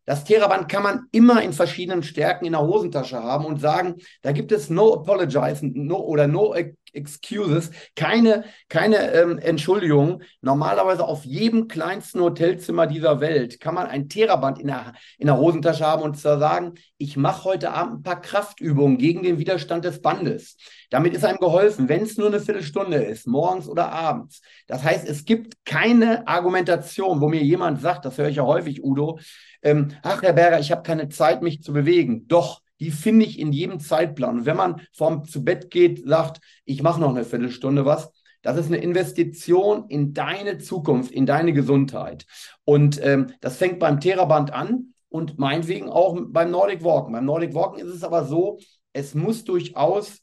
[0.06, 4.32] das Theraband kann man immer in verschiedenen Stärken in der Hosentasche haben und sagen, da
[4.32, 6.54] gibt es no apologize no, oder no
[6.92, 10.22] excuses, keine, keine ähm, Entschuldigung.
[10.40, 15.38] Normalerweise auf jedem kleinsten Hotelzimmer dieser Welt kann man ein Theraband in der, in der
[15.38, 19.84] Hosentasche haben und zwar sagen, ich mache heute Abend ein paar Kraftübungen gegen den Widerstand
[19.84, 20.56] des Bandes.
[20.90, 24.42] Damit ist einem geholfen, wenn es nur eine Viertelstunde ist, morgens oder abends.
[24.66, 28.82] Das heißt, es gibt keine Argumentation, wo mir jemand sagt, das höre ich ja häufig,
[28.82, 29.18] Udo,
[29.62, 32.26] ähm, ach Herr Berger, ich habe keine Zeit, mich zu bewegen.
[32.28, 34.46] Doch, die finde ich in jedem Zeitplan.
[34.46, 38.10] Wenn man vorm zu Bett geht, sagt, ich mache noch eine Viertelstunde was,
[38.42, 42.24] das ist eine Investition in deine Zukunft, in deine Gesundheit.
[42.64, 47.12] Und ähm, das fängt beim Theraband an und meinetwegen auch beim Nordic Walken.
[47.12, 48.58] Beim Nordic Walken ist es aber so,
[48.92, 50.20] es muss durchaus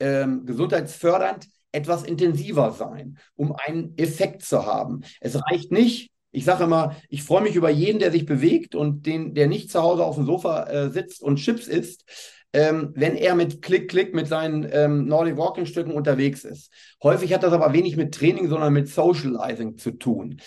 [0.00, 5.02] ähm, gesundheitsfördernd etwas intensiver sein, um einen Effekt zu haben.
[5.20, 9.06] Es reicht nicht, ich sage immer, ich freue mich über jeden, der sich bewegt und
[9.06, 12.04] den, der nicht zu Hause auf dem Sofa äh, sitzt und Chips isst,
[12.52, 16.72] ähm, wenn er mit Klick, Klick mit seinen ähm, Nordic Walking Stücken unterwegs ist.
[17.02, 20.40] Häufig hat das aber wenig mit Training, sondern mit Socializing zu tun.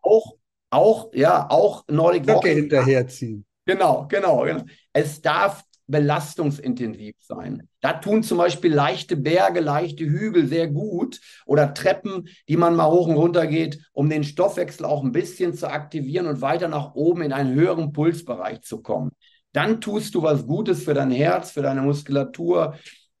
[0.00, 0.34] Auch,
[0.70, 2.56] auch, ja, auch Nordic Walking.
[2.56, 3.44] hinterherziehen.
[3.66, 4.64] Genau, genau, genau.
[4.92, 7.68] Es darf belastungsintensiv sein.
[7.80, 12.90] Da tun zum Beispiel leichte Berge, leichte Hügel sehr gut oder Treppen, die man mal
[12.90, 16.94] hoch und runter geht, um den Stoffwechsel auch ein bisschen zu aktivieren und weiter nach
[16.94, 19.10] oben in einen höheren Pulsbereich zu kommen.
[19.52, 22.76] Dann tust du was Gutes für dein Herz, für deine Muskulatur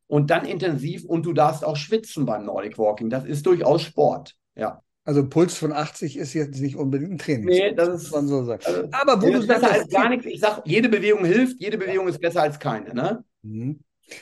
[0.06, 3.10] und dann intensiv und du darfst auch schwitzen beim Nordic Walking.
[3.10, 4.34] Das ist durchaus Sport.
[4.54, 4.82] Ja.
[5.04, 7.46] Also Puls von 80 ist jetzt nicht unbedingt ein Training.
[7.46, 8.62] Nee, das ist man so sagen.
[8.64, 10.26] Also, Aber wo du sagst, als gar nichts.
[10.26, 12.94] Ich sage, jede Bewegung hilft, jede Bewegung ist besser als keine.
[12.94, 13.24] Ne?
[13.42, 13.80] Mhm.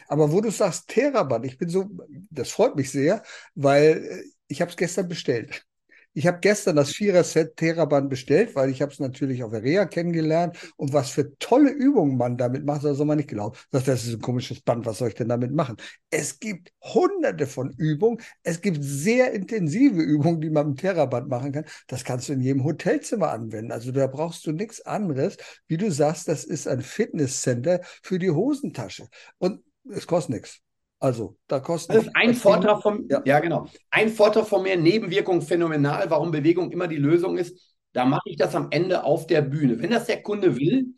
[0.09, 1.91] Aber wo du sagst Theraband, ich bin so,
[2.31, 3.23] das freut mich sehr,
[3.55, 5.67] weil äh, ich habe es gestern bestellt.
[6.13, 10.57] Ich habe gestern das Vierer-Set Theraband bestellt, weil ich habe es natürlich auf der kennengelernt.
[10.77, 13.57] Und was für tolle Übungen man damit macht, das soll man nicht glauben.
[13.71, 15.77] Das ist ein komisches Band, was soll ich denn damit machen?
[16.11, 18.21] Es gibt hunderte von Übungen.
[18.43, 21.65] Es gibt sehr intensive Übungen, die man mit Theraband machen kann.
[21.87, 23.71] Das kannst du in jedem Hotelzimmer anwenden.
[23.71, 25.37] Also da brauchst du nichts anderes.
[25.69, 29.07] Wie du sagst, das ist ein Fitnesscenter für die Hosentasche.
[29.39, 30.61] Und es kostet nichts.
[31.01, 31.97] Also, da kostet.
[31.97, 33.23] Das ist ein Vortrag von, ja.
[33.25, 33.41] ja.
[33.41, 33.67] genau.
[33.91, 37.59] Ein Vortrag von mir, Nebenwirkung phänomenal, warum Bewegung immer die Lösung ist.
[37.93, 39.81] Da mache ich das am Ende auf der Bühne.
[39.81, 40.95] Wenn das der Kunde will,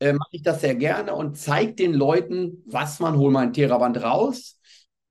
[0.00, 4.02] äh, mache ich das sehr gerne und zeige den Leuten, was man, hol mein Theraband
[4.02, 4.58] raus,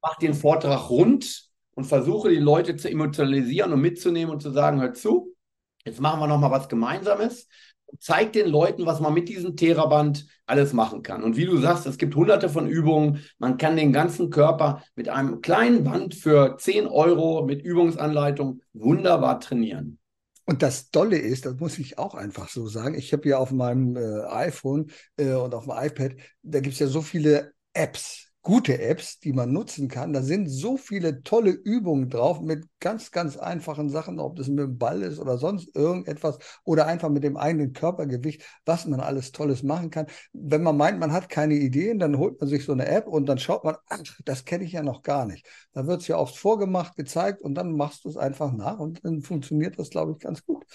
[0.01, 4.81] mache den Vortrag rund und versuche die Leute zu emotionalisieren und mitzunehmen und zu sagen,
[4.81, 5.33] hör zu,
[5.85, 7.47] jetzt machen wir nochmal was Gemeinsames
[7.99, 11.23] zeigt den Leuten, was man mit diesem Theraband alles machen kann.
[11.23, 13.23] Und wie du sagst, es gibt hunderte von Übungen.
[13.37, 19.39] Man kann den ganzen Körper mit einem kleinen Band für 10 Euro mit Übungsanleitung wunderbar
[19.39, 19.99] trainieren.
[20.45, 23.51] Und das Dolle ist, das muss ich auch einfach so sagen, ich habe ja auf
[23.51, 28.30] meinem äh, iPhone äh, und auf dem iPad, da gibt es ja so viele Apps,
[28.41, 30.13] gute Apps, die man nutzen kann.
[30.13, 34.59] Da sind so viele tolle Übungen drauf mit ganz, ganz einfachen Sachen, ob das mit
[34.59, 39.31] dem Ball ist oder sonst irgendetwas oder einfach mit dem eigenen Körpergewicht, was man alles
[39.31, 40.07] Tolles machen kann.
[40.33, 43.27] Wenn man meint, man hat keine Ideen, dann holt man sich so eine App und
[43.27, 45.45] dann schaut man, ach, das kenne ich ja noch gar nicht.
[45.73, 49.05] Da wird es ja oft vorgemacht, gezeigt und dann machst du es einfach nach und
[49.05, 50.65] dann funktioniert das, glaube ich, ganz gut.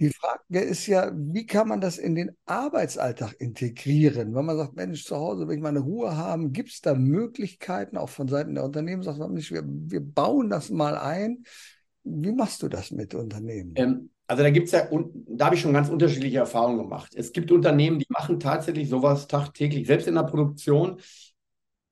[0.00, 4.34] Die Frage ist ja, wie kann man das in den Arbeitsalltag integrieren?
[4.34, 7.96] Wenn man sagt, Mensch, zu Hause will ich meine Ruhe haben, gibt es da Möglichkeiten,
[7.96, 11.42] auch von Seiten der Unternehmen, sagt man nicht, wir, wir bauen das mal ein.
[12.04, 13.72] Wie machst du das mit Unternehmen?
[13.74, 14.86] Ähm, also da gibt es ja,
[15.26, 17.14] da habe ich schon ganz unterschiedliche Erfahrungen gemacht.
[17.16, 21.00] Es gibt Unternehmen, die machen tatsächlich sowas tagtäglich, selbst in der Produktion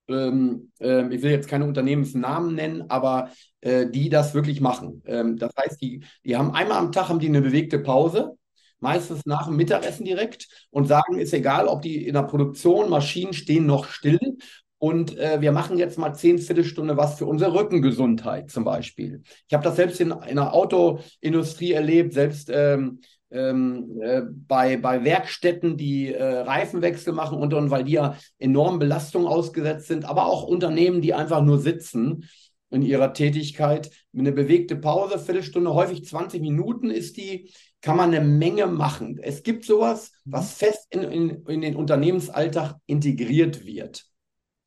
[0.08, 5.02] ähm, äh, ich will jetzt keine Unternehmensnamen nennen, aber äh, die das wirklich machen.
[5.06, 8.36] Ähm, das heißt, die, die haben einmal am Tag haben die eine bewegte Pause,
[8.78, 13.32] meistens nach dem Mittagessen direkt und sagen, ist egal, ob die in der Produktion, Maschinen
[13.32, 14.36] stehen noch still
[14.78, 19.22] und äh, wir machen jetzt mal zehn Viertelstunde was für unsere Rückengesundheit zum Beispiel.
[19.48, 23.00] Ich habe das selbst in, in der Autoindustrie erlebt, selbst ähm,
[23.36, 28.78] ähm, äh, bei, bei Werkstätten, die äh, Reifenwechsel machen und, und weil die ja enormen
[28.78, 32.24] Belastungen ausgesetzt sind, aber auch Unternehmen, die einfach nur sitzen
[32.70, 33.90] in ihrer Tätigkeit.
[34.16, 39.18] Eine bewegte Pause, Viertelstunde, häufig 20 Minuten ist die, kann man eine Menge machen.
[39.22, 44.06] Es gibt sowas, was fest in, in, in den Unternehmensalltag integriert wird,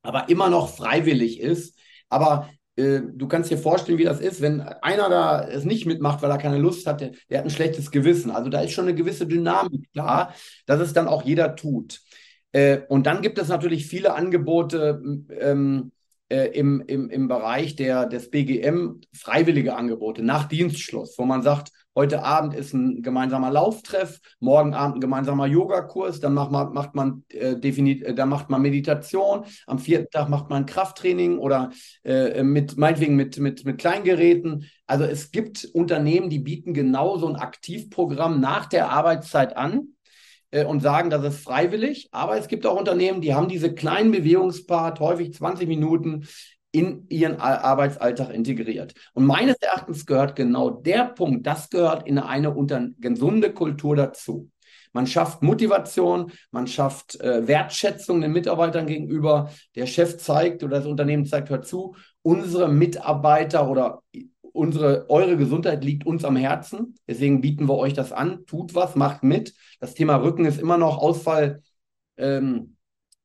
[0.03, 1.77] aber immer noch freiwillig ist.
[2.08, 6.21] Aber äh, du kannst dir vorstellen, wie das ist, wenn einer da es nicht mitmacht,
[6.21, 8.31] weil er keine Lust hat, der, der, hat ein schlechtes Gewissen.
[8.31, 10.33] Also da ist schon eine gewisse Dynamik da,
[10.65, 12.01] dass es dann auch jeder tut.
[12.53, 15.01] Äh, und dann gibt es natürlich viele Angebote
[15.39, 15.91] ähm,
[16.29, 21.71] äh, im, im, im Bereich der, des BGM, freiwillige Angebote nach Dienstschluss, wo man sagt,
[21.95, 26.95] heute Abend ist ein gemeinsamer Lauftreff, morgen Abend ein gemeinsamer Yogakurs, dann macht man, macht
[26.95, 31.71] man, äh, definit, äh, dann macht man Meditation, am vierten Tag macht man Krafttraining oder
[32.04, 34.65] äh, mit, meinetwegen mit, mit, mit Kleingeräten.
[34.88, 39.89] Also es gibt Unternehmen, die bieten genau so ein Aktivprogramm nach der Arbeitszeit an
[40.52, 42.10] äh, und sagen, das ist freiwillig.
[42.12, 46.28] Aber es gibt auch Unternehmen, die haben diese kleinen Bewegungspart, häufig 20 Minuten,
[46.71, 48.93] in ihren Arbeitsalltag integriert.
[49.13, 52.53] Und meines Erachtens gehört genau der Punkt, das gehört in eine
[52.99, 54.49] gesunde Kultur dazu.
[54.91, 59.51] Man schafft Motivation, man schafft äh, Wertschätzung den Mitarbeitern gegenüber.
[59.75, 64.01] Der Chef zeigt oder das Unternehmen zeigt, hört zu, unsere Mitarbeiter oder
[64.51, 66.95] unsere, eure Gesundheit liegt uns am Herzen.
[67.08, 68.45] Deswegen bieten wir euch das an.
[68.45, 69.53] Tut was, macht mit.
[69.79, 71.62] Das Thema Rücken ist immer noch Ausfall.
[72.17, 72.75] Ähm,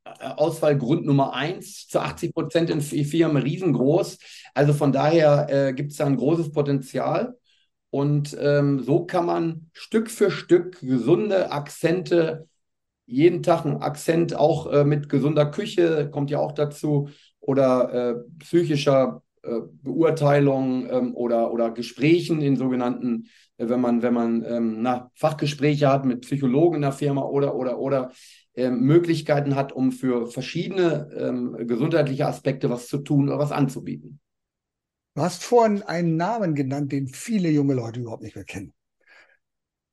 [0.04, 4.18] Ausfallgrund Nummer eins, zu 80 Prozent in Firmen riesengroß.
[4.52, 7.36] Also von daher äh, gibt es da ein großes Potenzial.
[7.90, 12.48] Und ähm, so kann man Stück für Stück gesunde Akzente,
[13.06, 17.08] jeden Tag ein Akzent auch äh, mit gesunder Küche, kommt ja auch dazu,
[17.40, 24.14] oder äh, psychischer äh, Beurteilung ähm, oder, oder Gesprächen in sogenannten, äh, wenn man, wenn
[24.14, 28.10] man ähm, na, Fachgespräche hat mit Psychologen in der Firma oder, oder, oder
[28.54, 34.20] äh, Möglichkeiten hat, um für verschiedene ähm, gesundheitliche Aspekte was zu tun oder was anzubieten.
[35.14, 38.72] Du hast vorhin einen Namen genannt, den viele junge Leute überhaupt nicht mehr kennen.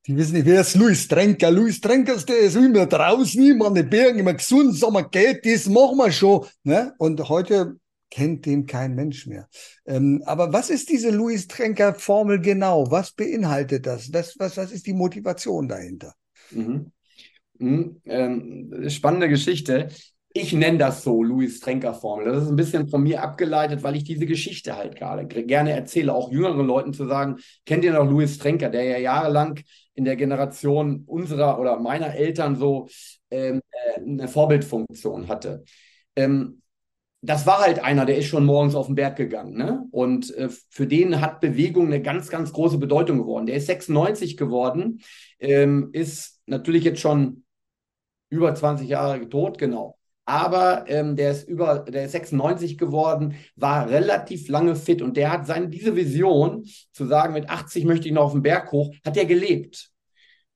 [0.06, 1.50] Die wissen nicht, wer ist Luis Trenker?
[1.52, 5.08] Luis Trenker ist der ist immer draußen, immer an den Bergen, immer gesund, sagen wir
[5.08, 6.44] Geld, das machen wir schon.
[6.64, 6.92] Ne?
[6.98, 7.76] Und heute
[8.10, 9.48] kennt den kein Mensch mehr.
[9.86, 12.90] Ähm, aber was ist diese Louis Trenker Formel genau?
[12.90, 14.12] Was beinhaltet das?
[14.12, 16.14] Was, was, was ist die Motivation dahinter?
[16.50, 16.90] Mhm.
[17.58, 19.88] Mhm, ähm, spannende Geschichte.
[20.34, 22.24] Ich nenne das so Louis Trenker Formel.
[22.24, 26.14] Das ist ein bisschen von mir abgeleitet, weil ich diese Geschichte halt gerade gerne erzähle,
[26.14, 27.36] auch jüngeren Leuten zu sagen,
[27.66, 29.60] kennt ihr noch Louis Trenker, der ja jahrelang
[29.94, 32.88] in der Generation unserer oder meiner Eltern so
[33.30, 35.64] ähm, äh, eine Vorbildfunktion hatte.
[36.16, 36.62] Ähm,
[37.24, 39.56] das war halt einer, der ist schon morgens auf den Berg gegangen.
[39.56, 39.86] Ne?
[39.92, 43.46] Und äh, für den hat Bewegung eine ganz, ganz große Bedeutung geworden.
[43.46, 45.00] Der ist 96 geworden,
[45.38, 47.44] ähm, ist natürlich jetzt schon
[48.30, 49.98] über 20 Jahre tot, genau.
[50.24, 55.32] Aber ähm, der ist über, der ist 96 geworden, war relativ lange fit und der
[55.32, 58.94] hat seine, diese Vision zu sagen, mit 80 möchte ich noch auf den Berg hoch,
[59.04, 59.90] hat er gelebt.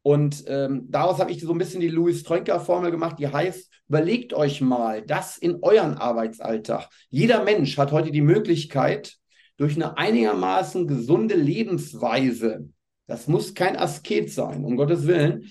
[0.03, 4.35] Und ähm, daraus habe ich so ein bisschen die Louis Troika-Formel gemacht, die heißt, überlegt
[4.35, 6.89] euch mal das in euren Arbeitsalltag.
[7.11, 9.17] Jeder Mensch hat heute die Möglichkeit,
[9.57, 12.69] durch eine einigermaßen gesunde Lebensweise,
[13.07, 15.51] das muss kein Asket sein, um Gottes Willen,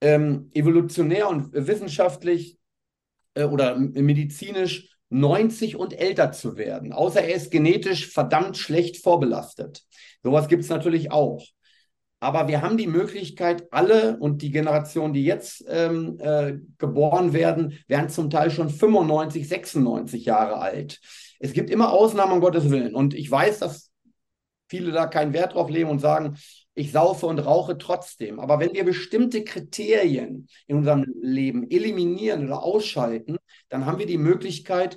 [0.00, 2.58] ähm, evolutionär und wissenschaftlich
[3.34, 9.84] äh, oder medizinisch 90 und älter zu werden, außer er ist genetisch verdammt schlecht vorbelastet.
[10.22, 11.44] Sowas gibt es natürlich auch.
[12.20, 17.78] Aber wir haben die Möglichkeit, alle und die Generationen, die jetzt ähm, äh, geboren werden,
[17.86, 21.00] werden zum Teil schon 95, 96 Jahre alt.
[21.38, 22.96] Es gibt immer Ausnahmen, um Gottes Willen.
[22.96, 23.92] Und ich weiß, dass
[24.68, 26.36] viele da keinen Wert drauf legen und sagen,
[26.78, 28.38] ich saufe und rauche trotzdem.
[28.38, 33.36] Aber wenn wir bestimmte Kriterien in unserem Leben eliminieren oder ausschalten,
[33.68, 34.96] dann haben wir die Möglichkeit,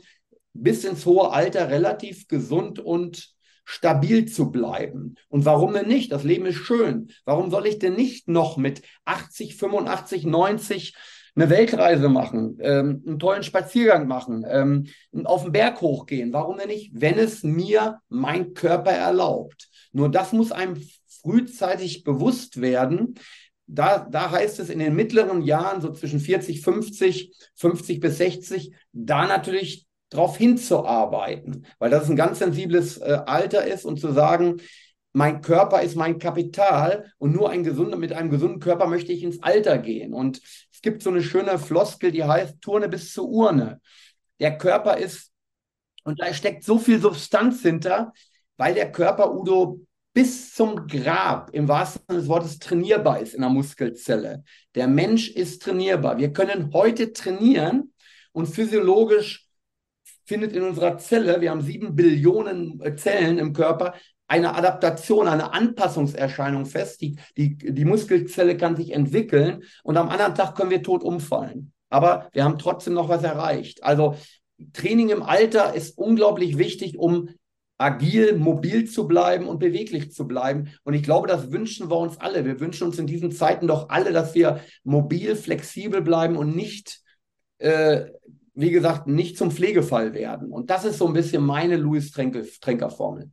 [0.54, 3.34] bis ins hohe Alter relativ gesund und
[3.66, 5.16] stabil zu bleiben.
[5.30, 6.12] Und warum denn nicht?
[6.12, 7.12] Das Leben ist schön.
[7.26, 10.94] Warum soll ich denn nicht noch mit 80, 85, 90
[11.34, 14.88] eine Weltreise machen, ähm, einen tollen Spaziergang machen, ähm,
[15.24, 16.34] auf den Berg hochgehen?
[16.34, 19.70] Warum denn nicht, wenn es mir mein Körper erlaubt?
[19.94, 20.76] Nur das muss einem
[21.22, 23.16] frühzeitig bewusst werden.
[23.68, 28.74] Da, da heißt es in den mittleren Jahren, so zwischen 40, 50, 50 bis 60,
[28.92, 34.62] da natürlich darauf hinzuarbeiten, weil das ein ganz sensibles äh, Alter ist und zu sagen,
[35.14, 39.24] mein Körper ist mein Kapital und nur ein gesunder, mit einem gesunden Körper möchte ich
[39.24, 40.14] ins Alter gehen.
[40.14, 43.82] Und es gibt so eine schöne Floskel, die heißt Turne bis zur Urne.
[44.40, 45.32] Der Körper ist,
[46.04, 48.14] und da steckt so viel Substanz hinter,
[48.58, 49.82] weil der Körper, Udo,
[50.14, 54.44] bis zum Grab im wahrsten Sinne des Wortes trainierbar ist in der Muskelzelle.
[54.76, 56.18] Der Mensch ist trainierbar.
[56.18, 57.94] Wir können heute trainieren
[58.34, 59.48] und physiologisch
[60.26, 63.96] findet in unserer Zelle, wir haben sieben Billionen äh, Zellen im Körper,
[64.28, 67.02] eine Adaptation, eine Anpassungserscheinung fest.
[67.02, 71.74] Die, die, die Muskelzelle kann sich entwickeln und am anderen Tag können wir tot umfallen.
[71.90, 73.84] Aber wir haben trotzdem noch was erreicht.
[73.84, 74.16] Also
[74.72, 77.30] Training im Alter ist unglaublich wichtig, um
[77.82, 80.70] agil, mobil zu bleiben und beweglich zu bleiben.
[80.84, 82.46] Und ich glaube, das wünschen wir uns alle.
[82.46, 87.02] Wir wünschen uns in diesen Zeiten doch alle, dass wir mobil, flexibel bleiben und nicht
[87.58, 88.06] äh,
[88.54, 90.52] wie gesagt, nicht zum Pflegefall werden.
[90.52, 93.32] Und das ist so ein bisschen meine Louis Trenker-Formel.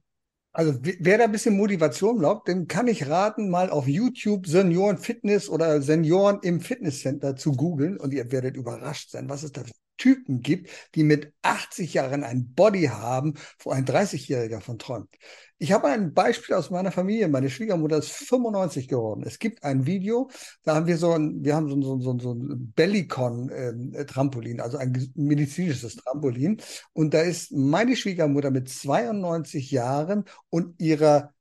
[0.53, 4.99] Also wer da ein bisschen Motivation braucht, dem kann ich raten, mal auf YouTube Senioren
[4.99, 9.63] Fitness oder Senioren im Fitnesscenter zu googeln und ihr werdet überrascht sein, was es da
[9.99, 15.11] Typen gibt, die mit 80 Jahren ein Body haben, wo ein 30-Jähriger von träumt.
[15.59, 17.29] Ich habe ein Beispiel aus meiner Familie.
[17.29, 19.25] Meine Schwiegermutter ist 95 geworden.
[19.27, 20.31] Es gibt ein Video,
[20.63, 25.13] da haben wir so ein, wir haben so, so, so ein Bellicon-Trampolin, ähm, also ein
[25.17, 26.63] medizinisches Trampolin.
[26.93, 31.35] Und da ist meine Schwiegermutter mit 92 Jahren und ihrer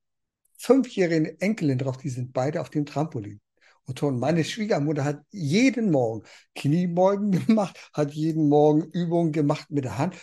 [0.58, 3.40] fünfjährigen Enkelin drauf, die sind beide auf dem Trampolin.
[3.88, 6.24] Und meine Schwiegermutter hat jeden Morgen
[6.56, 10.16] Kniebeugen gemacht, hat jeden Morgen Übungen gemacht mit der Hand.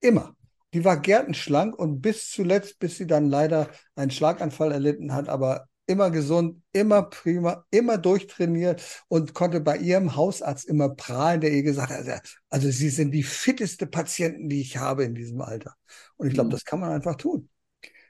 [0.00, 0.34] Immer.
[0.72, 5.66] Die war gärtenschlank und bis zuletzt, bis sie dann leider einen Schlaganfall erlitten hat, aber
[5.86, 11.64] immer gesund, immer prima, immer durchtrainiert und konnte bei ihrem Hausarzt immer prahlen, der ihr
[11.64, 15.74] gesagt hat, also sie sind die fitteste Patienten, die ich habe in diesem Alter.
[16.16, 16.52] Und ich glaube, mhm.
[16.52, 17.48] das kann man einfach tun.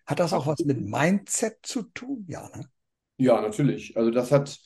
[0.05, 2.27] Hat das auch was mit Mindset zu tun?
[2.29, 2.69] Ja, ne?
[3.21, 3.95] Ja, natürlich.
[3.99, 4.59] Also das hat,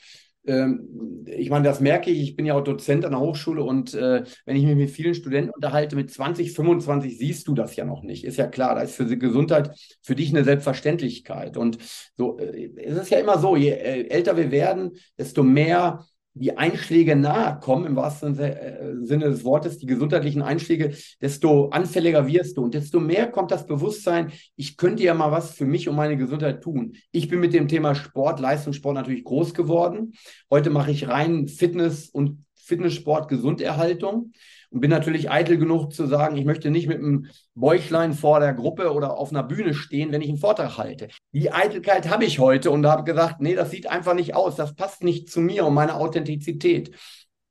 [0.46, 2.20] ähm, ich meine, das merke ich.
[2.20, 5.14] Ich bin ja auch Dozent an der Hochschule und äh, wenn ich mich mit vielen
[5.14, 8.24] Studenten unterhalte, mit 20, 25 siehst du das ja noch nicht.
[8.24, 11.56] Ist ja klar, da ist für die Gesundheit für dich eine Selbstverständlichkeit.
[11.56, 11.78] Und
[12.16, 16.56] so, äh, es ist ja immer so, je äh, älter wir werden, desto mehr die
[16.58, 22.56] Einschläge nahe kommen, im wahrsten äh, Sinne des Wortes, die gesundheitlichen Einschläge, desto anfälliger wirst
[22.56, 25.94] du und desto mehr kommt das Bewusstsein, ich könnte ja mal was für mich und
[25.94, 26.94] meine Gesundheit tun.
[27.12, 30.12] Ich bin mit dem Thema Sport, Leistungssport natürlich groß geworden.
[30.50, 34.32] Heute mache ich rein Fitness und Fitnesssport, Gesunderhaltung
[34.74, 38.54] und bin natürlich eitel genug zu sagen, ich möchte nicht mit einem Bäuchlein vor der
[38.54, 41.06] Gruppe oder auf einer Bühne stehen, wenn ich einen Vortrag halte.
[41.30, 44.74] Die Eitelkeit habe ich heute und habe gesagt, nee, das sieht einfach nicht aus, das
[44.74, 46.90] passt nicht zu mir und meiner Authentizität.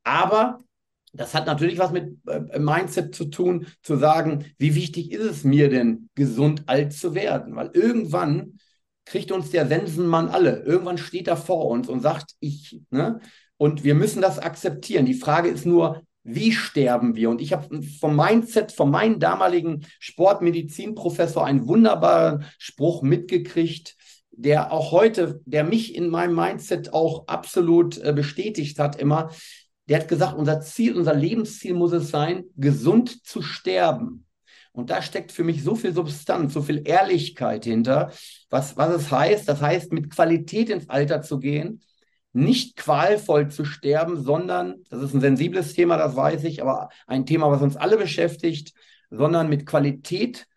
[0.04, 0.58] Aber
[1.14, 5.44] das hat natürlich was mit äh, Mindset zu tun, zu sagen, wie wichtig ist es
[5.46, 7.56] mir denn, gesund alt zu werden?
[7.56, 8.58] Weil irgendwann
[9.06, 10.64] kriegt uns der Sensenmann alle.
[10.64, 13.22] Irgendwann steht er vor uns und sagt, ich, ne?
[13.56, 15.06] Und wir müssen das akzeptieren.
[15.06, 17.30] Die Frage ist nur, wie sterben wir?
[17.30, 23.96] Und ich habe vom Mindset, von meinem damaligen Sportmedizinprofessor einen wunderbaren Spruch mitgekriegt,
[24.32, 29.30] der auch heute, der mich in meinem Mindset auch absolut äh, bestätigt hat, immer.
[29.90, 34.26] Der hat gesagt, unser Ziel, unser Lebensziel muss es sein, gesund zu sterben.
[34.72, 38.12] Und da steckt für mich so viel Substanz, so viel Ehrlichkeit hinter,
[38.50, 39.48] was, was es heißt.
[39.48, 41.82] Das heißt, mit Qualität ins Alter zu gehen,
[42.34, 47.26] nicht qualvoll zu sterben, sondern, das ist ein sensibles Thema, das weiß ich, aber ein
[47.26, 48.74] Thema, was uns alle beschäftigt,
[49.12, 50.48] sondern mit Qualität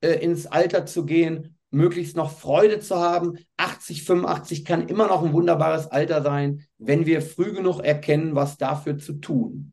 [0.00, 3.36] äh, ins Alter zu gehen, möglichst noch Freude zu haben.
[3.56, 8.56] 80, 85 kann immer noch ein wunderbares Alter sein, wenn wir früh genug erkennen, was
[8.56, 9.72] dafür zu tun.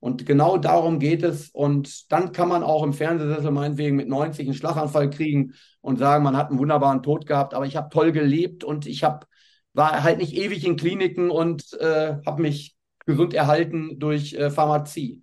[0.00, 1.50] Und genau darum geht es.
[1.50, 6.24] Und dann kann man auch im Fernsehsessel meinetwegen mit 90 einen Schlaganfall kriegen und sagen,
[6.24, 9.26] man hat einen wunderbaren Tod gehabt, aber ich habe toll gelebt und ich habe
[9.74, 15.22] war halt nicht ewig in Kliniken und äh, habe mich gesund erhalten durch äh, Pharmazie.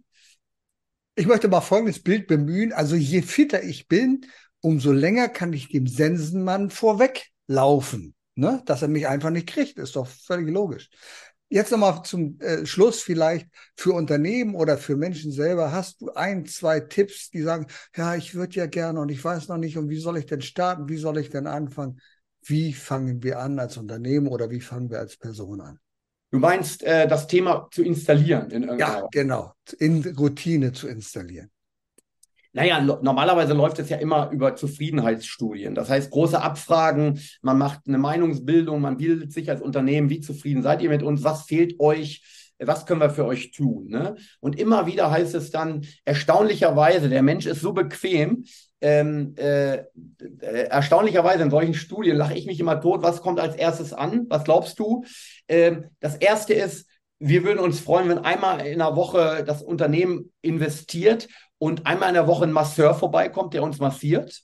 [1.15, 2.71] Ich möchte mal folgendes Bild bemühen.
[2.71, 4.25] Also je fitter ich bin,
[4.61, 8.15] umso länger kann ich dem Sensenmann vorweglaufen.
[8.35, 8.61] Ne?
[8.65, 10.89] Dass er mich einfach nicht kriegt, ist doch völlig logisch.
[11.51, 15.71] Jetzt nochmal zum äh, Schluss vielleicht für Unternehmen oder für Menschen selber.
[15.71, 19.47] Hast du ein, zwei Tipps, die sagen, ja, ich würde ja gerne und ich weiß
[19.47, 21.99] noch nicht und wie soll ich denn starten, wie soll ich denn anfangen?
[22.49, 25.79] Wie fangen wir an als Unternehmen oder wie fangen wir als Person an?
[26.31, 31.49] Du meinst, äh, das Thema zu installieren in Ja, genau, in Routine zu installieren.
[32.51, 35.75] Naja, normalerweise läuft es ja immer über Zufriedenheitsstudien.
[35.75, 40.63] Das heißt, große Abfragen, man macht eine Meinungsbildung, man bildet sich als Unternehmen, wie zufrieden
[40.63, 42.23] seid ihr mit uns, was fehlt euch,
[42.57, 43.87] was können wir für euch tun?
[43.87, 44.15] Ne?
[44.39, 48.43] Und immer wieder heißt es dann, erstaunlicherweise, der Mensch ist so bequem,
[48.81, 49.83] ähm, äh, äh,
[50.69, 53.01] erstaunlicherweise in solchen Studien lache ich mich immer tot.
[53.01, 54.25] Was kommt als erstes an?
[54.29, 55.03] Was glaubst du?
[55.47, 56.87] Ähm, das erste ist,
[57.19, 61.27] wir würden uns freuen, wenn einmal in der Woche das Unternehmen investiert
[61.57, 64.43] und einmal in der Woche ein Masseur vorbeikommt, der uns massiert.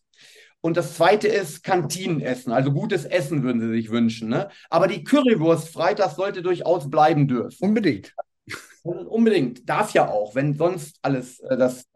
[0.59, 4.29] Und das zweite ist Kantinenessen, also gutes Essen würden sie sich wünschen.
[4.29, 4.49] Ne?
[4.69, 7.63] Aber die Currywurst freitags sollte durchaus bleiben dürfen.
[7.63, 8.13] Unbedingt.
[8.83, 9.69] Unbedingt.
[9.69, 11.87] Darf ja auch, wenn sonst alles äh, das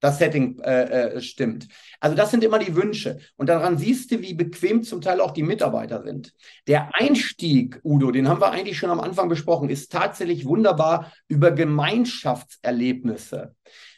[0.00, 1.68] das Setting äh, äh, stimmt.
[2.00, 3.18] Also das sind immer die Wünsche.
[3.36, 6.32] Und daran siehst du, wie bequem zum Teil auch die Mitarbeiter sind.
[6.66, 11.50] Der Einstieg, Udo, den haben wir eigentlich schon am Anfang besprochen, ist tatsächlich wunderbar über
[11.50, 13.54] Gemeinschaftserlebnisse.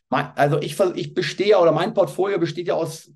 [0.08, 3.10] Also ich, ich bestehe oder mein Portfolio besteht ja aus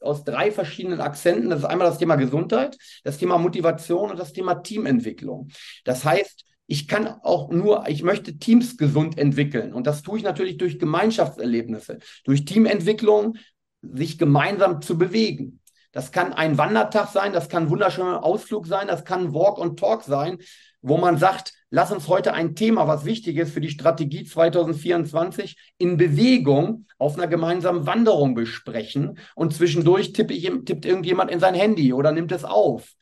[0.00, 1.50] aus drei verschiedenen Akzenten.
[1.50, 5.48] Das ist einmal das Thema Gesundheit, das Thema Motivation und das Thema Teamentwicklung.
[5.84, 9.72] Das heißt, ich kann auch nur, ich möchte Teams gesund entwickeln.
[9.72, 13.36] Und das tue ich natürlich durch Gemeinschaftserlebnisse, durch Teamentwicklung,
[13.82, 15.60] sich gemeinsam zu bewegen.
[15.92, 19.78] Das kann ein Wandertag sein, das kann ein wunderschöner Ausflug sein, das kann Walk und
[19.78, 20.38] Talk sein,
[20.80, 25.56] wo man sagt, lass uns heute ein Thema, was wichtig ist für die Strategie 2024,
[25.78, 29.18] in Bewegung auf einer gemeinsamen Wanderung besprechen.
[29.34, 32.94] Und zwischendurch tippe ich, tippt irgendjemand in sein Handy oder nimmt es auf.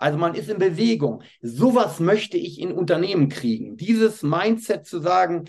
[0.00, 1.22] Also man ist in Bewegung.
[1.42, 3.76] Sowas möchte ich in Unternehmen kriegen.
[3.76, 5.44] Dieses Mindset zu sagen,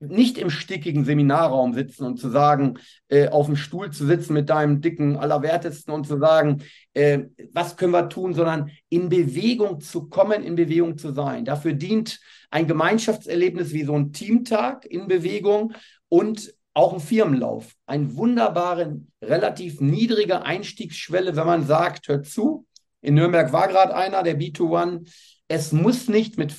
[0.00, 4.50] nicht im stickigen Seminarraum sitzen und zu sagen, äh, auf dem Stuhl zu sitzen mit
[4.50, 7.20] deinem dicken Allerwertesten und zu sagen, äh,
[7.52, 11.44] was können wir tun, sondern in Bewegung zu kommen, in Bewegung zu sein.
[11.44, 12.18] Dafür dient
[12.50, 15.74] ein Gemeinschaftserlebnis wie so ein Teamtag in Bewegung
[16.08, 17.72] und auch ein Firmenlauf.
[17.86, 22.66] Ein wunderbare, relativ niedrige Einstiegsschwelle, wenn man sagt, hört zu.
[23.02, 25.06] In Nürnberg war gerade einer, der B21.
[25.48, 26.54] Es muss nicht mit,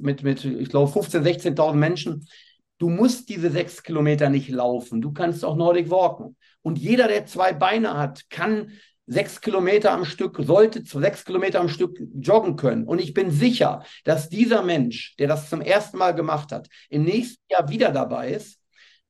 [0.00, 2.28] mit, mit ich glaube, 15.000, 16.000 Menschen
[2.78, 5.00] Du musst diese sechs Kilometer nicht laufen.
[5.00, 6.36] Du kannst auch Nordic walken.
[6.62, 8.70] Und jeder, der zwei Beine hat, kann
[9.06, 12.84] sechs Kilometer am Stück, sollte zu sechs Kilometer am Stück joggen können.
[12.84, 17.04] Und ich bin sicher, dass dieser Mensch, der das zum ersten Mal gemacht hat, im
[17.04, 18.60] nächsten Jahr wieder dabei ist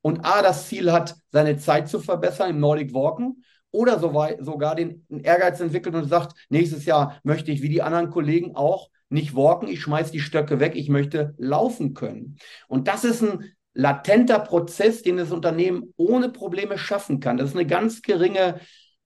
[0.01, 5.07] und A, das Ziel hat, seine Zeit zu verbessern im Nordic Walken oder sogar den
[5.23, 9.69] Ehrgeiz entwickelt und sagt, nächstes Jahr möchte ich wie die anderen Kollegen auch nicht walken,
[9.69, 12.37] ich schmeiße die Stöcke weg, ich möchte laufen können.
[12.67, 17.37] Und das ist ein latenter Prozess, den das Unternehmen ohne Probleme schaffen kann.
[17.37, 18.61] Das ist eine ganz geringe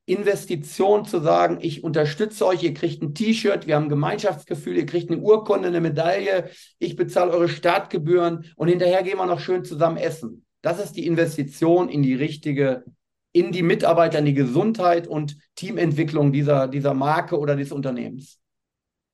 [0.05, 4.87] Investition zu sagen, ich unterstütze euch, ihr kriegt ein T-Shirt, wir haben ein Gemeinschaftsgefühl, ihr
[4.87, 9.65] kriegt eine Urkunde, eine Medaille, ich bezahle eure Startgebühren und hinterher gehen wir noch schön
[9.65, 10.45] zusammen essen.
[10.61, 12.85] Das ist die Investition in die richtige,
[13.33, 18.39] in die Mitarbeiter, in die Gesundheit und Teamentwicklung dieser, dieser Marke oder des Unternehmens.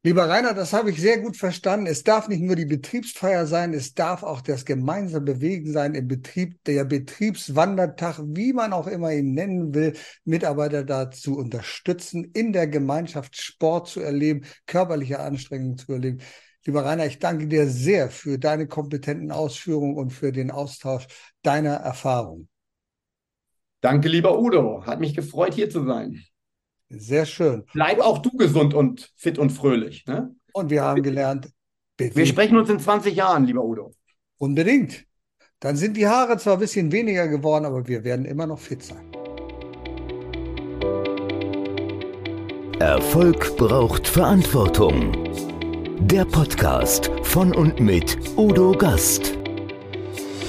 [0.04, 1.86] Lieber Rainer, das habe ich sehr gut verstanden.
[1.86, 6.06] Es darf nicht nur die Betriebsfeier sein, es darf auch das gemeinsame Bewegen sein im
[6.06, 9.94] Betrieb, der Betriebswandertag, wie man auch immer ihn nennen will,
[10.24, 16.20] Mitarbeiter dazu unterstützen, in der Gemeinschaft Sport zu erleben, körperliche Anstrengungen zu erleben.
[16.64, 21.08] Lieber Rainer, ich danke dir sehr für deine kompetenten Ausführungen und für den Austausch
[21.42, 22.48] deiner Erfahrung.
[23.80, 24.84] Danke, lieber Udo.
[24.84, 26.22] Hat mich gefreut, hier zu sein.
[26.88, 27.64] Sehr schön.
[27.72, 30.06] Bleib auch du gesund und fit und fröhlich.
[30.06, 30.34] Ne?
[30.52, 31.50] Und wir haben gelernt.
[31.96, 32.16] Bewegen.
[32.16, 33.92] Wir sprechen uns in 20 Jahren, lieber Udo.
[34.38, 35.04] Unbedingt.
[35.60, 38.82] Dann sind die Haare zwar ein bisschen weniger geworden, aber wir werden immer noch fit
[38.82, 39.10] sein.
[42.78, 45.12] Erfolg braucht Verantwortung.
[46.00, 49.37] Der Podcast von und mit Udo Gast.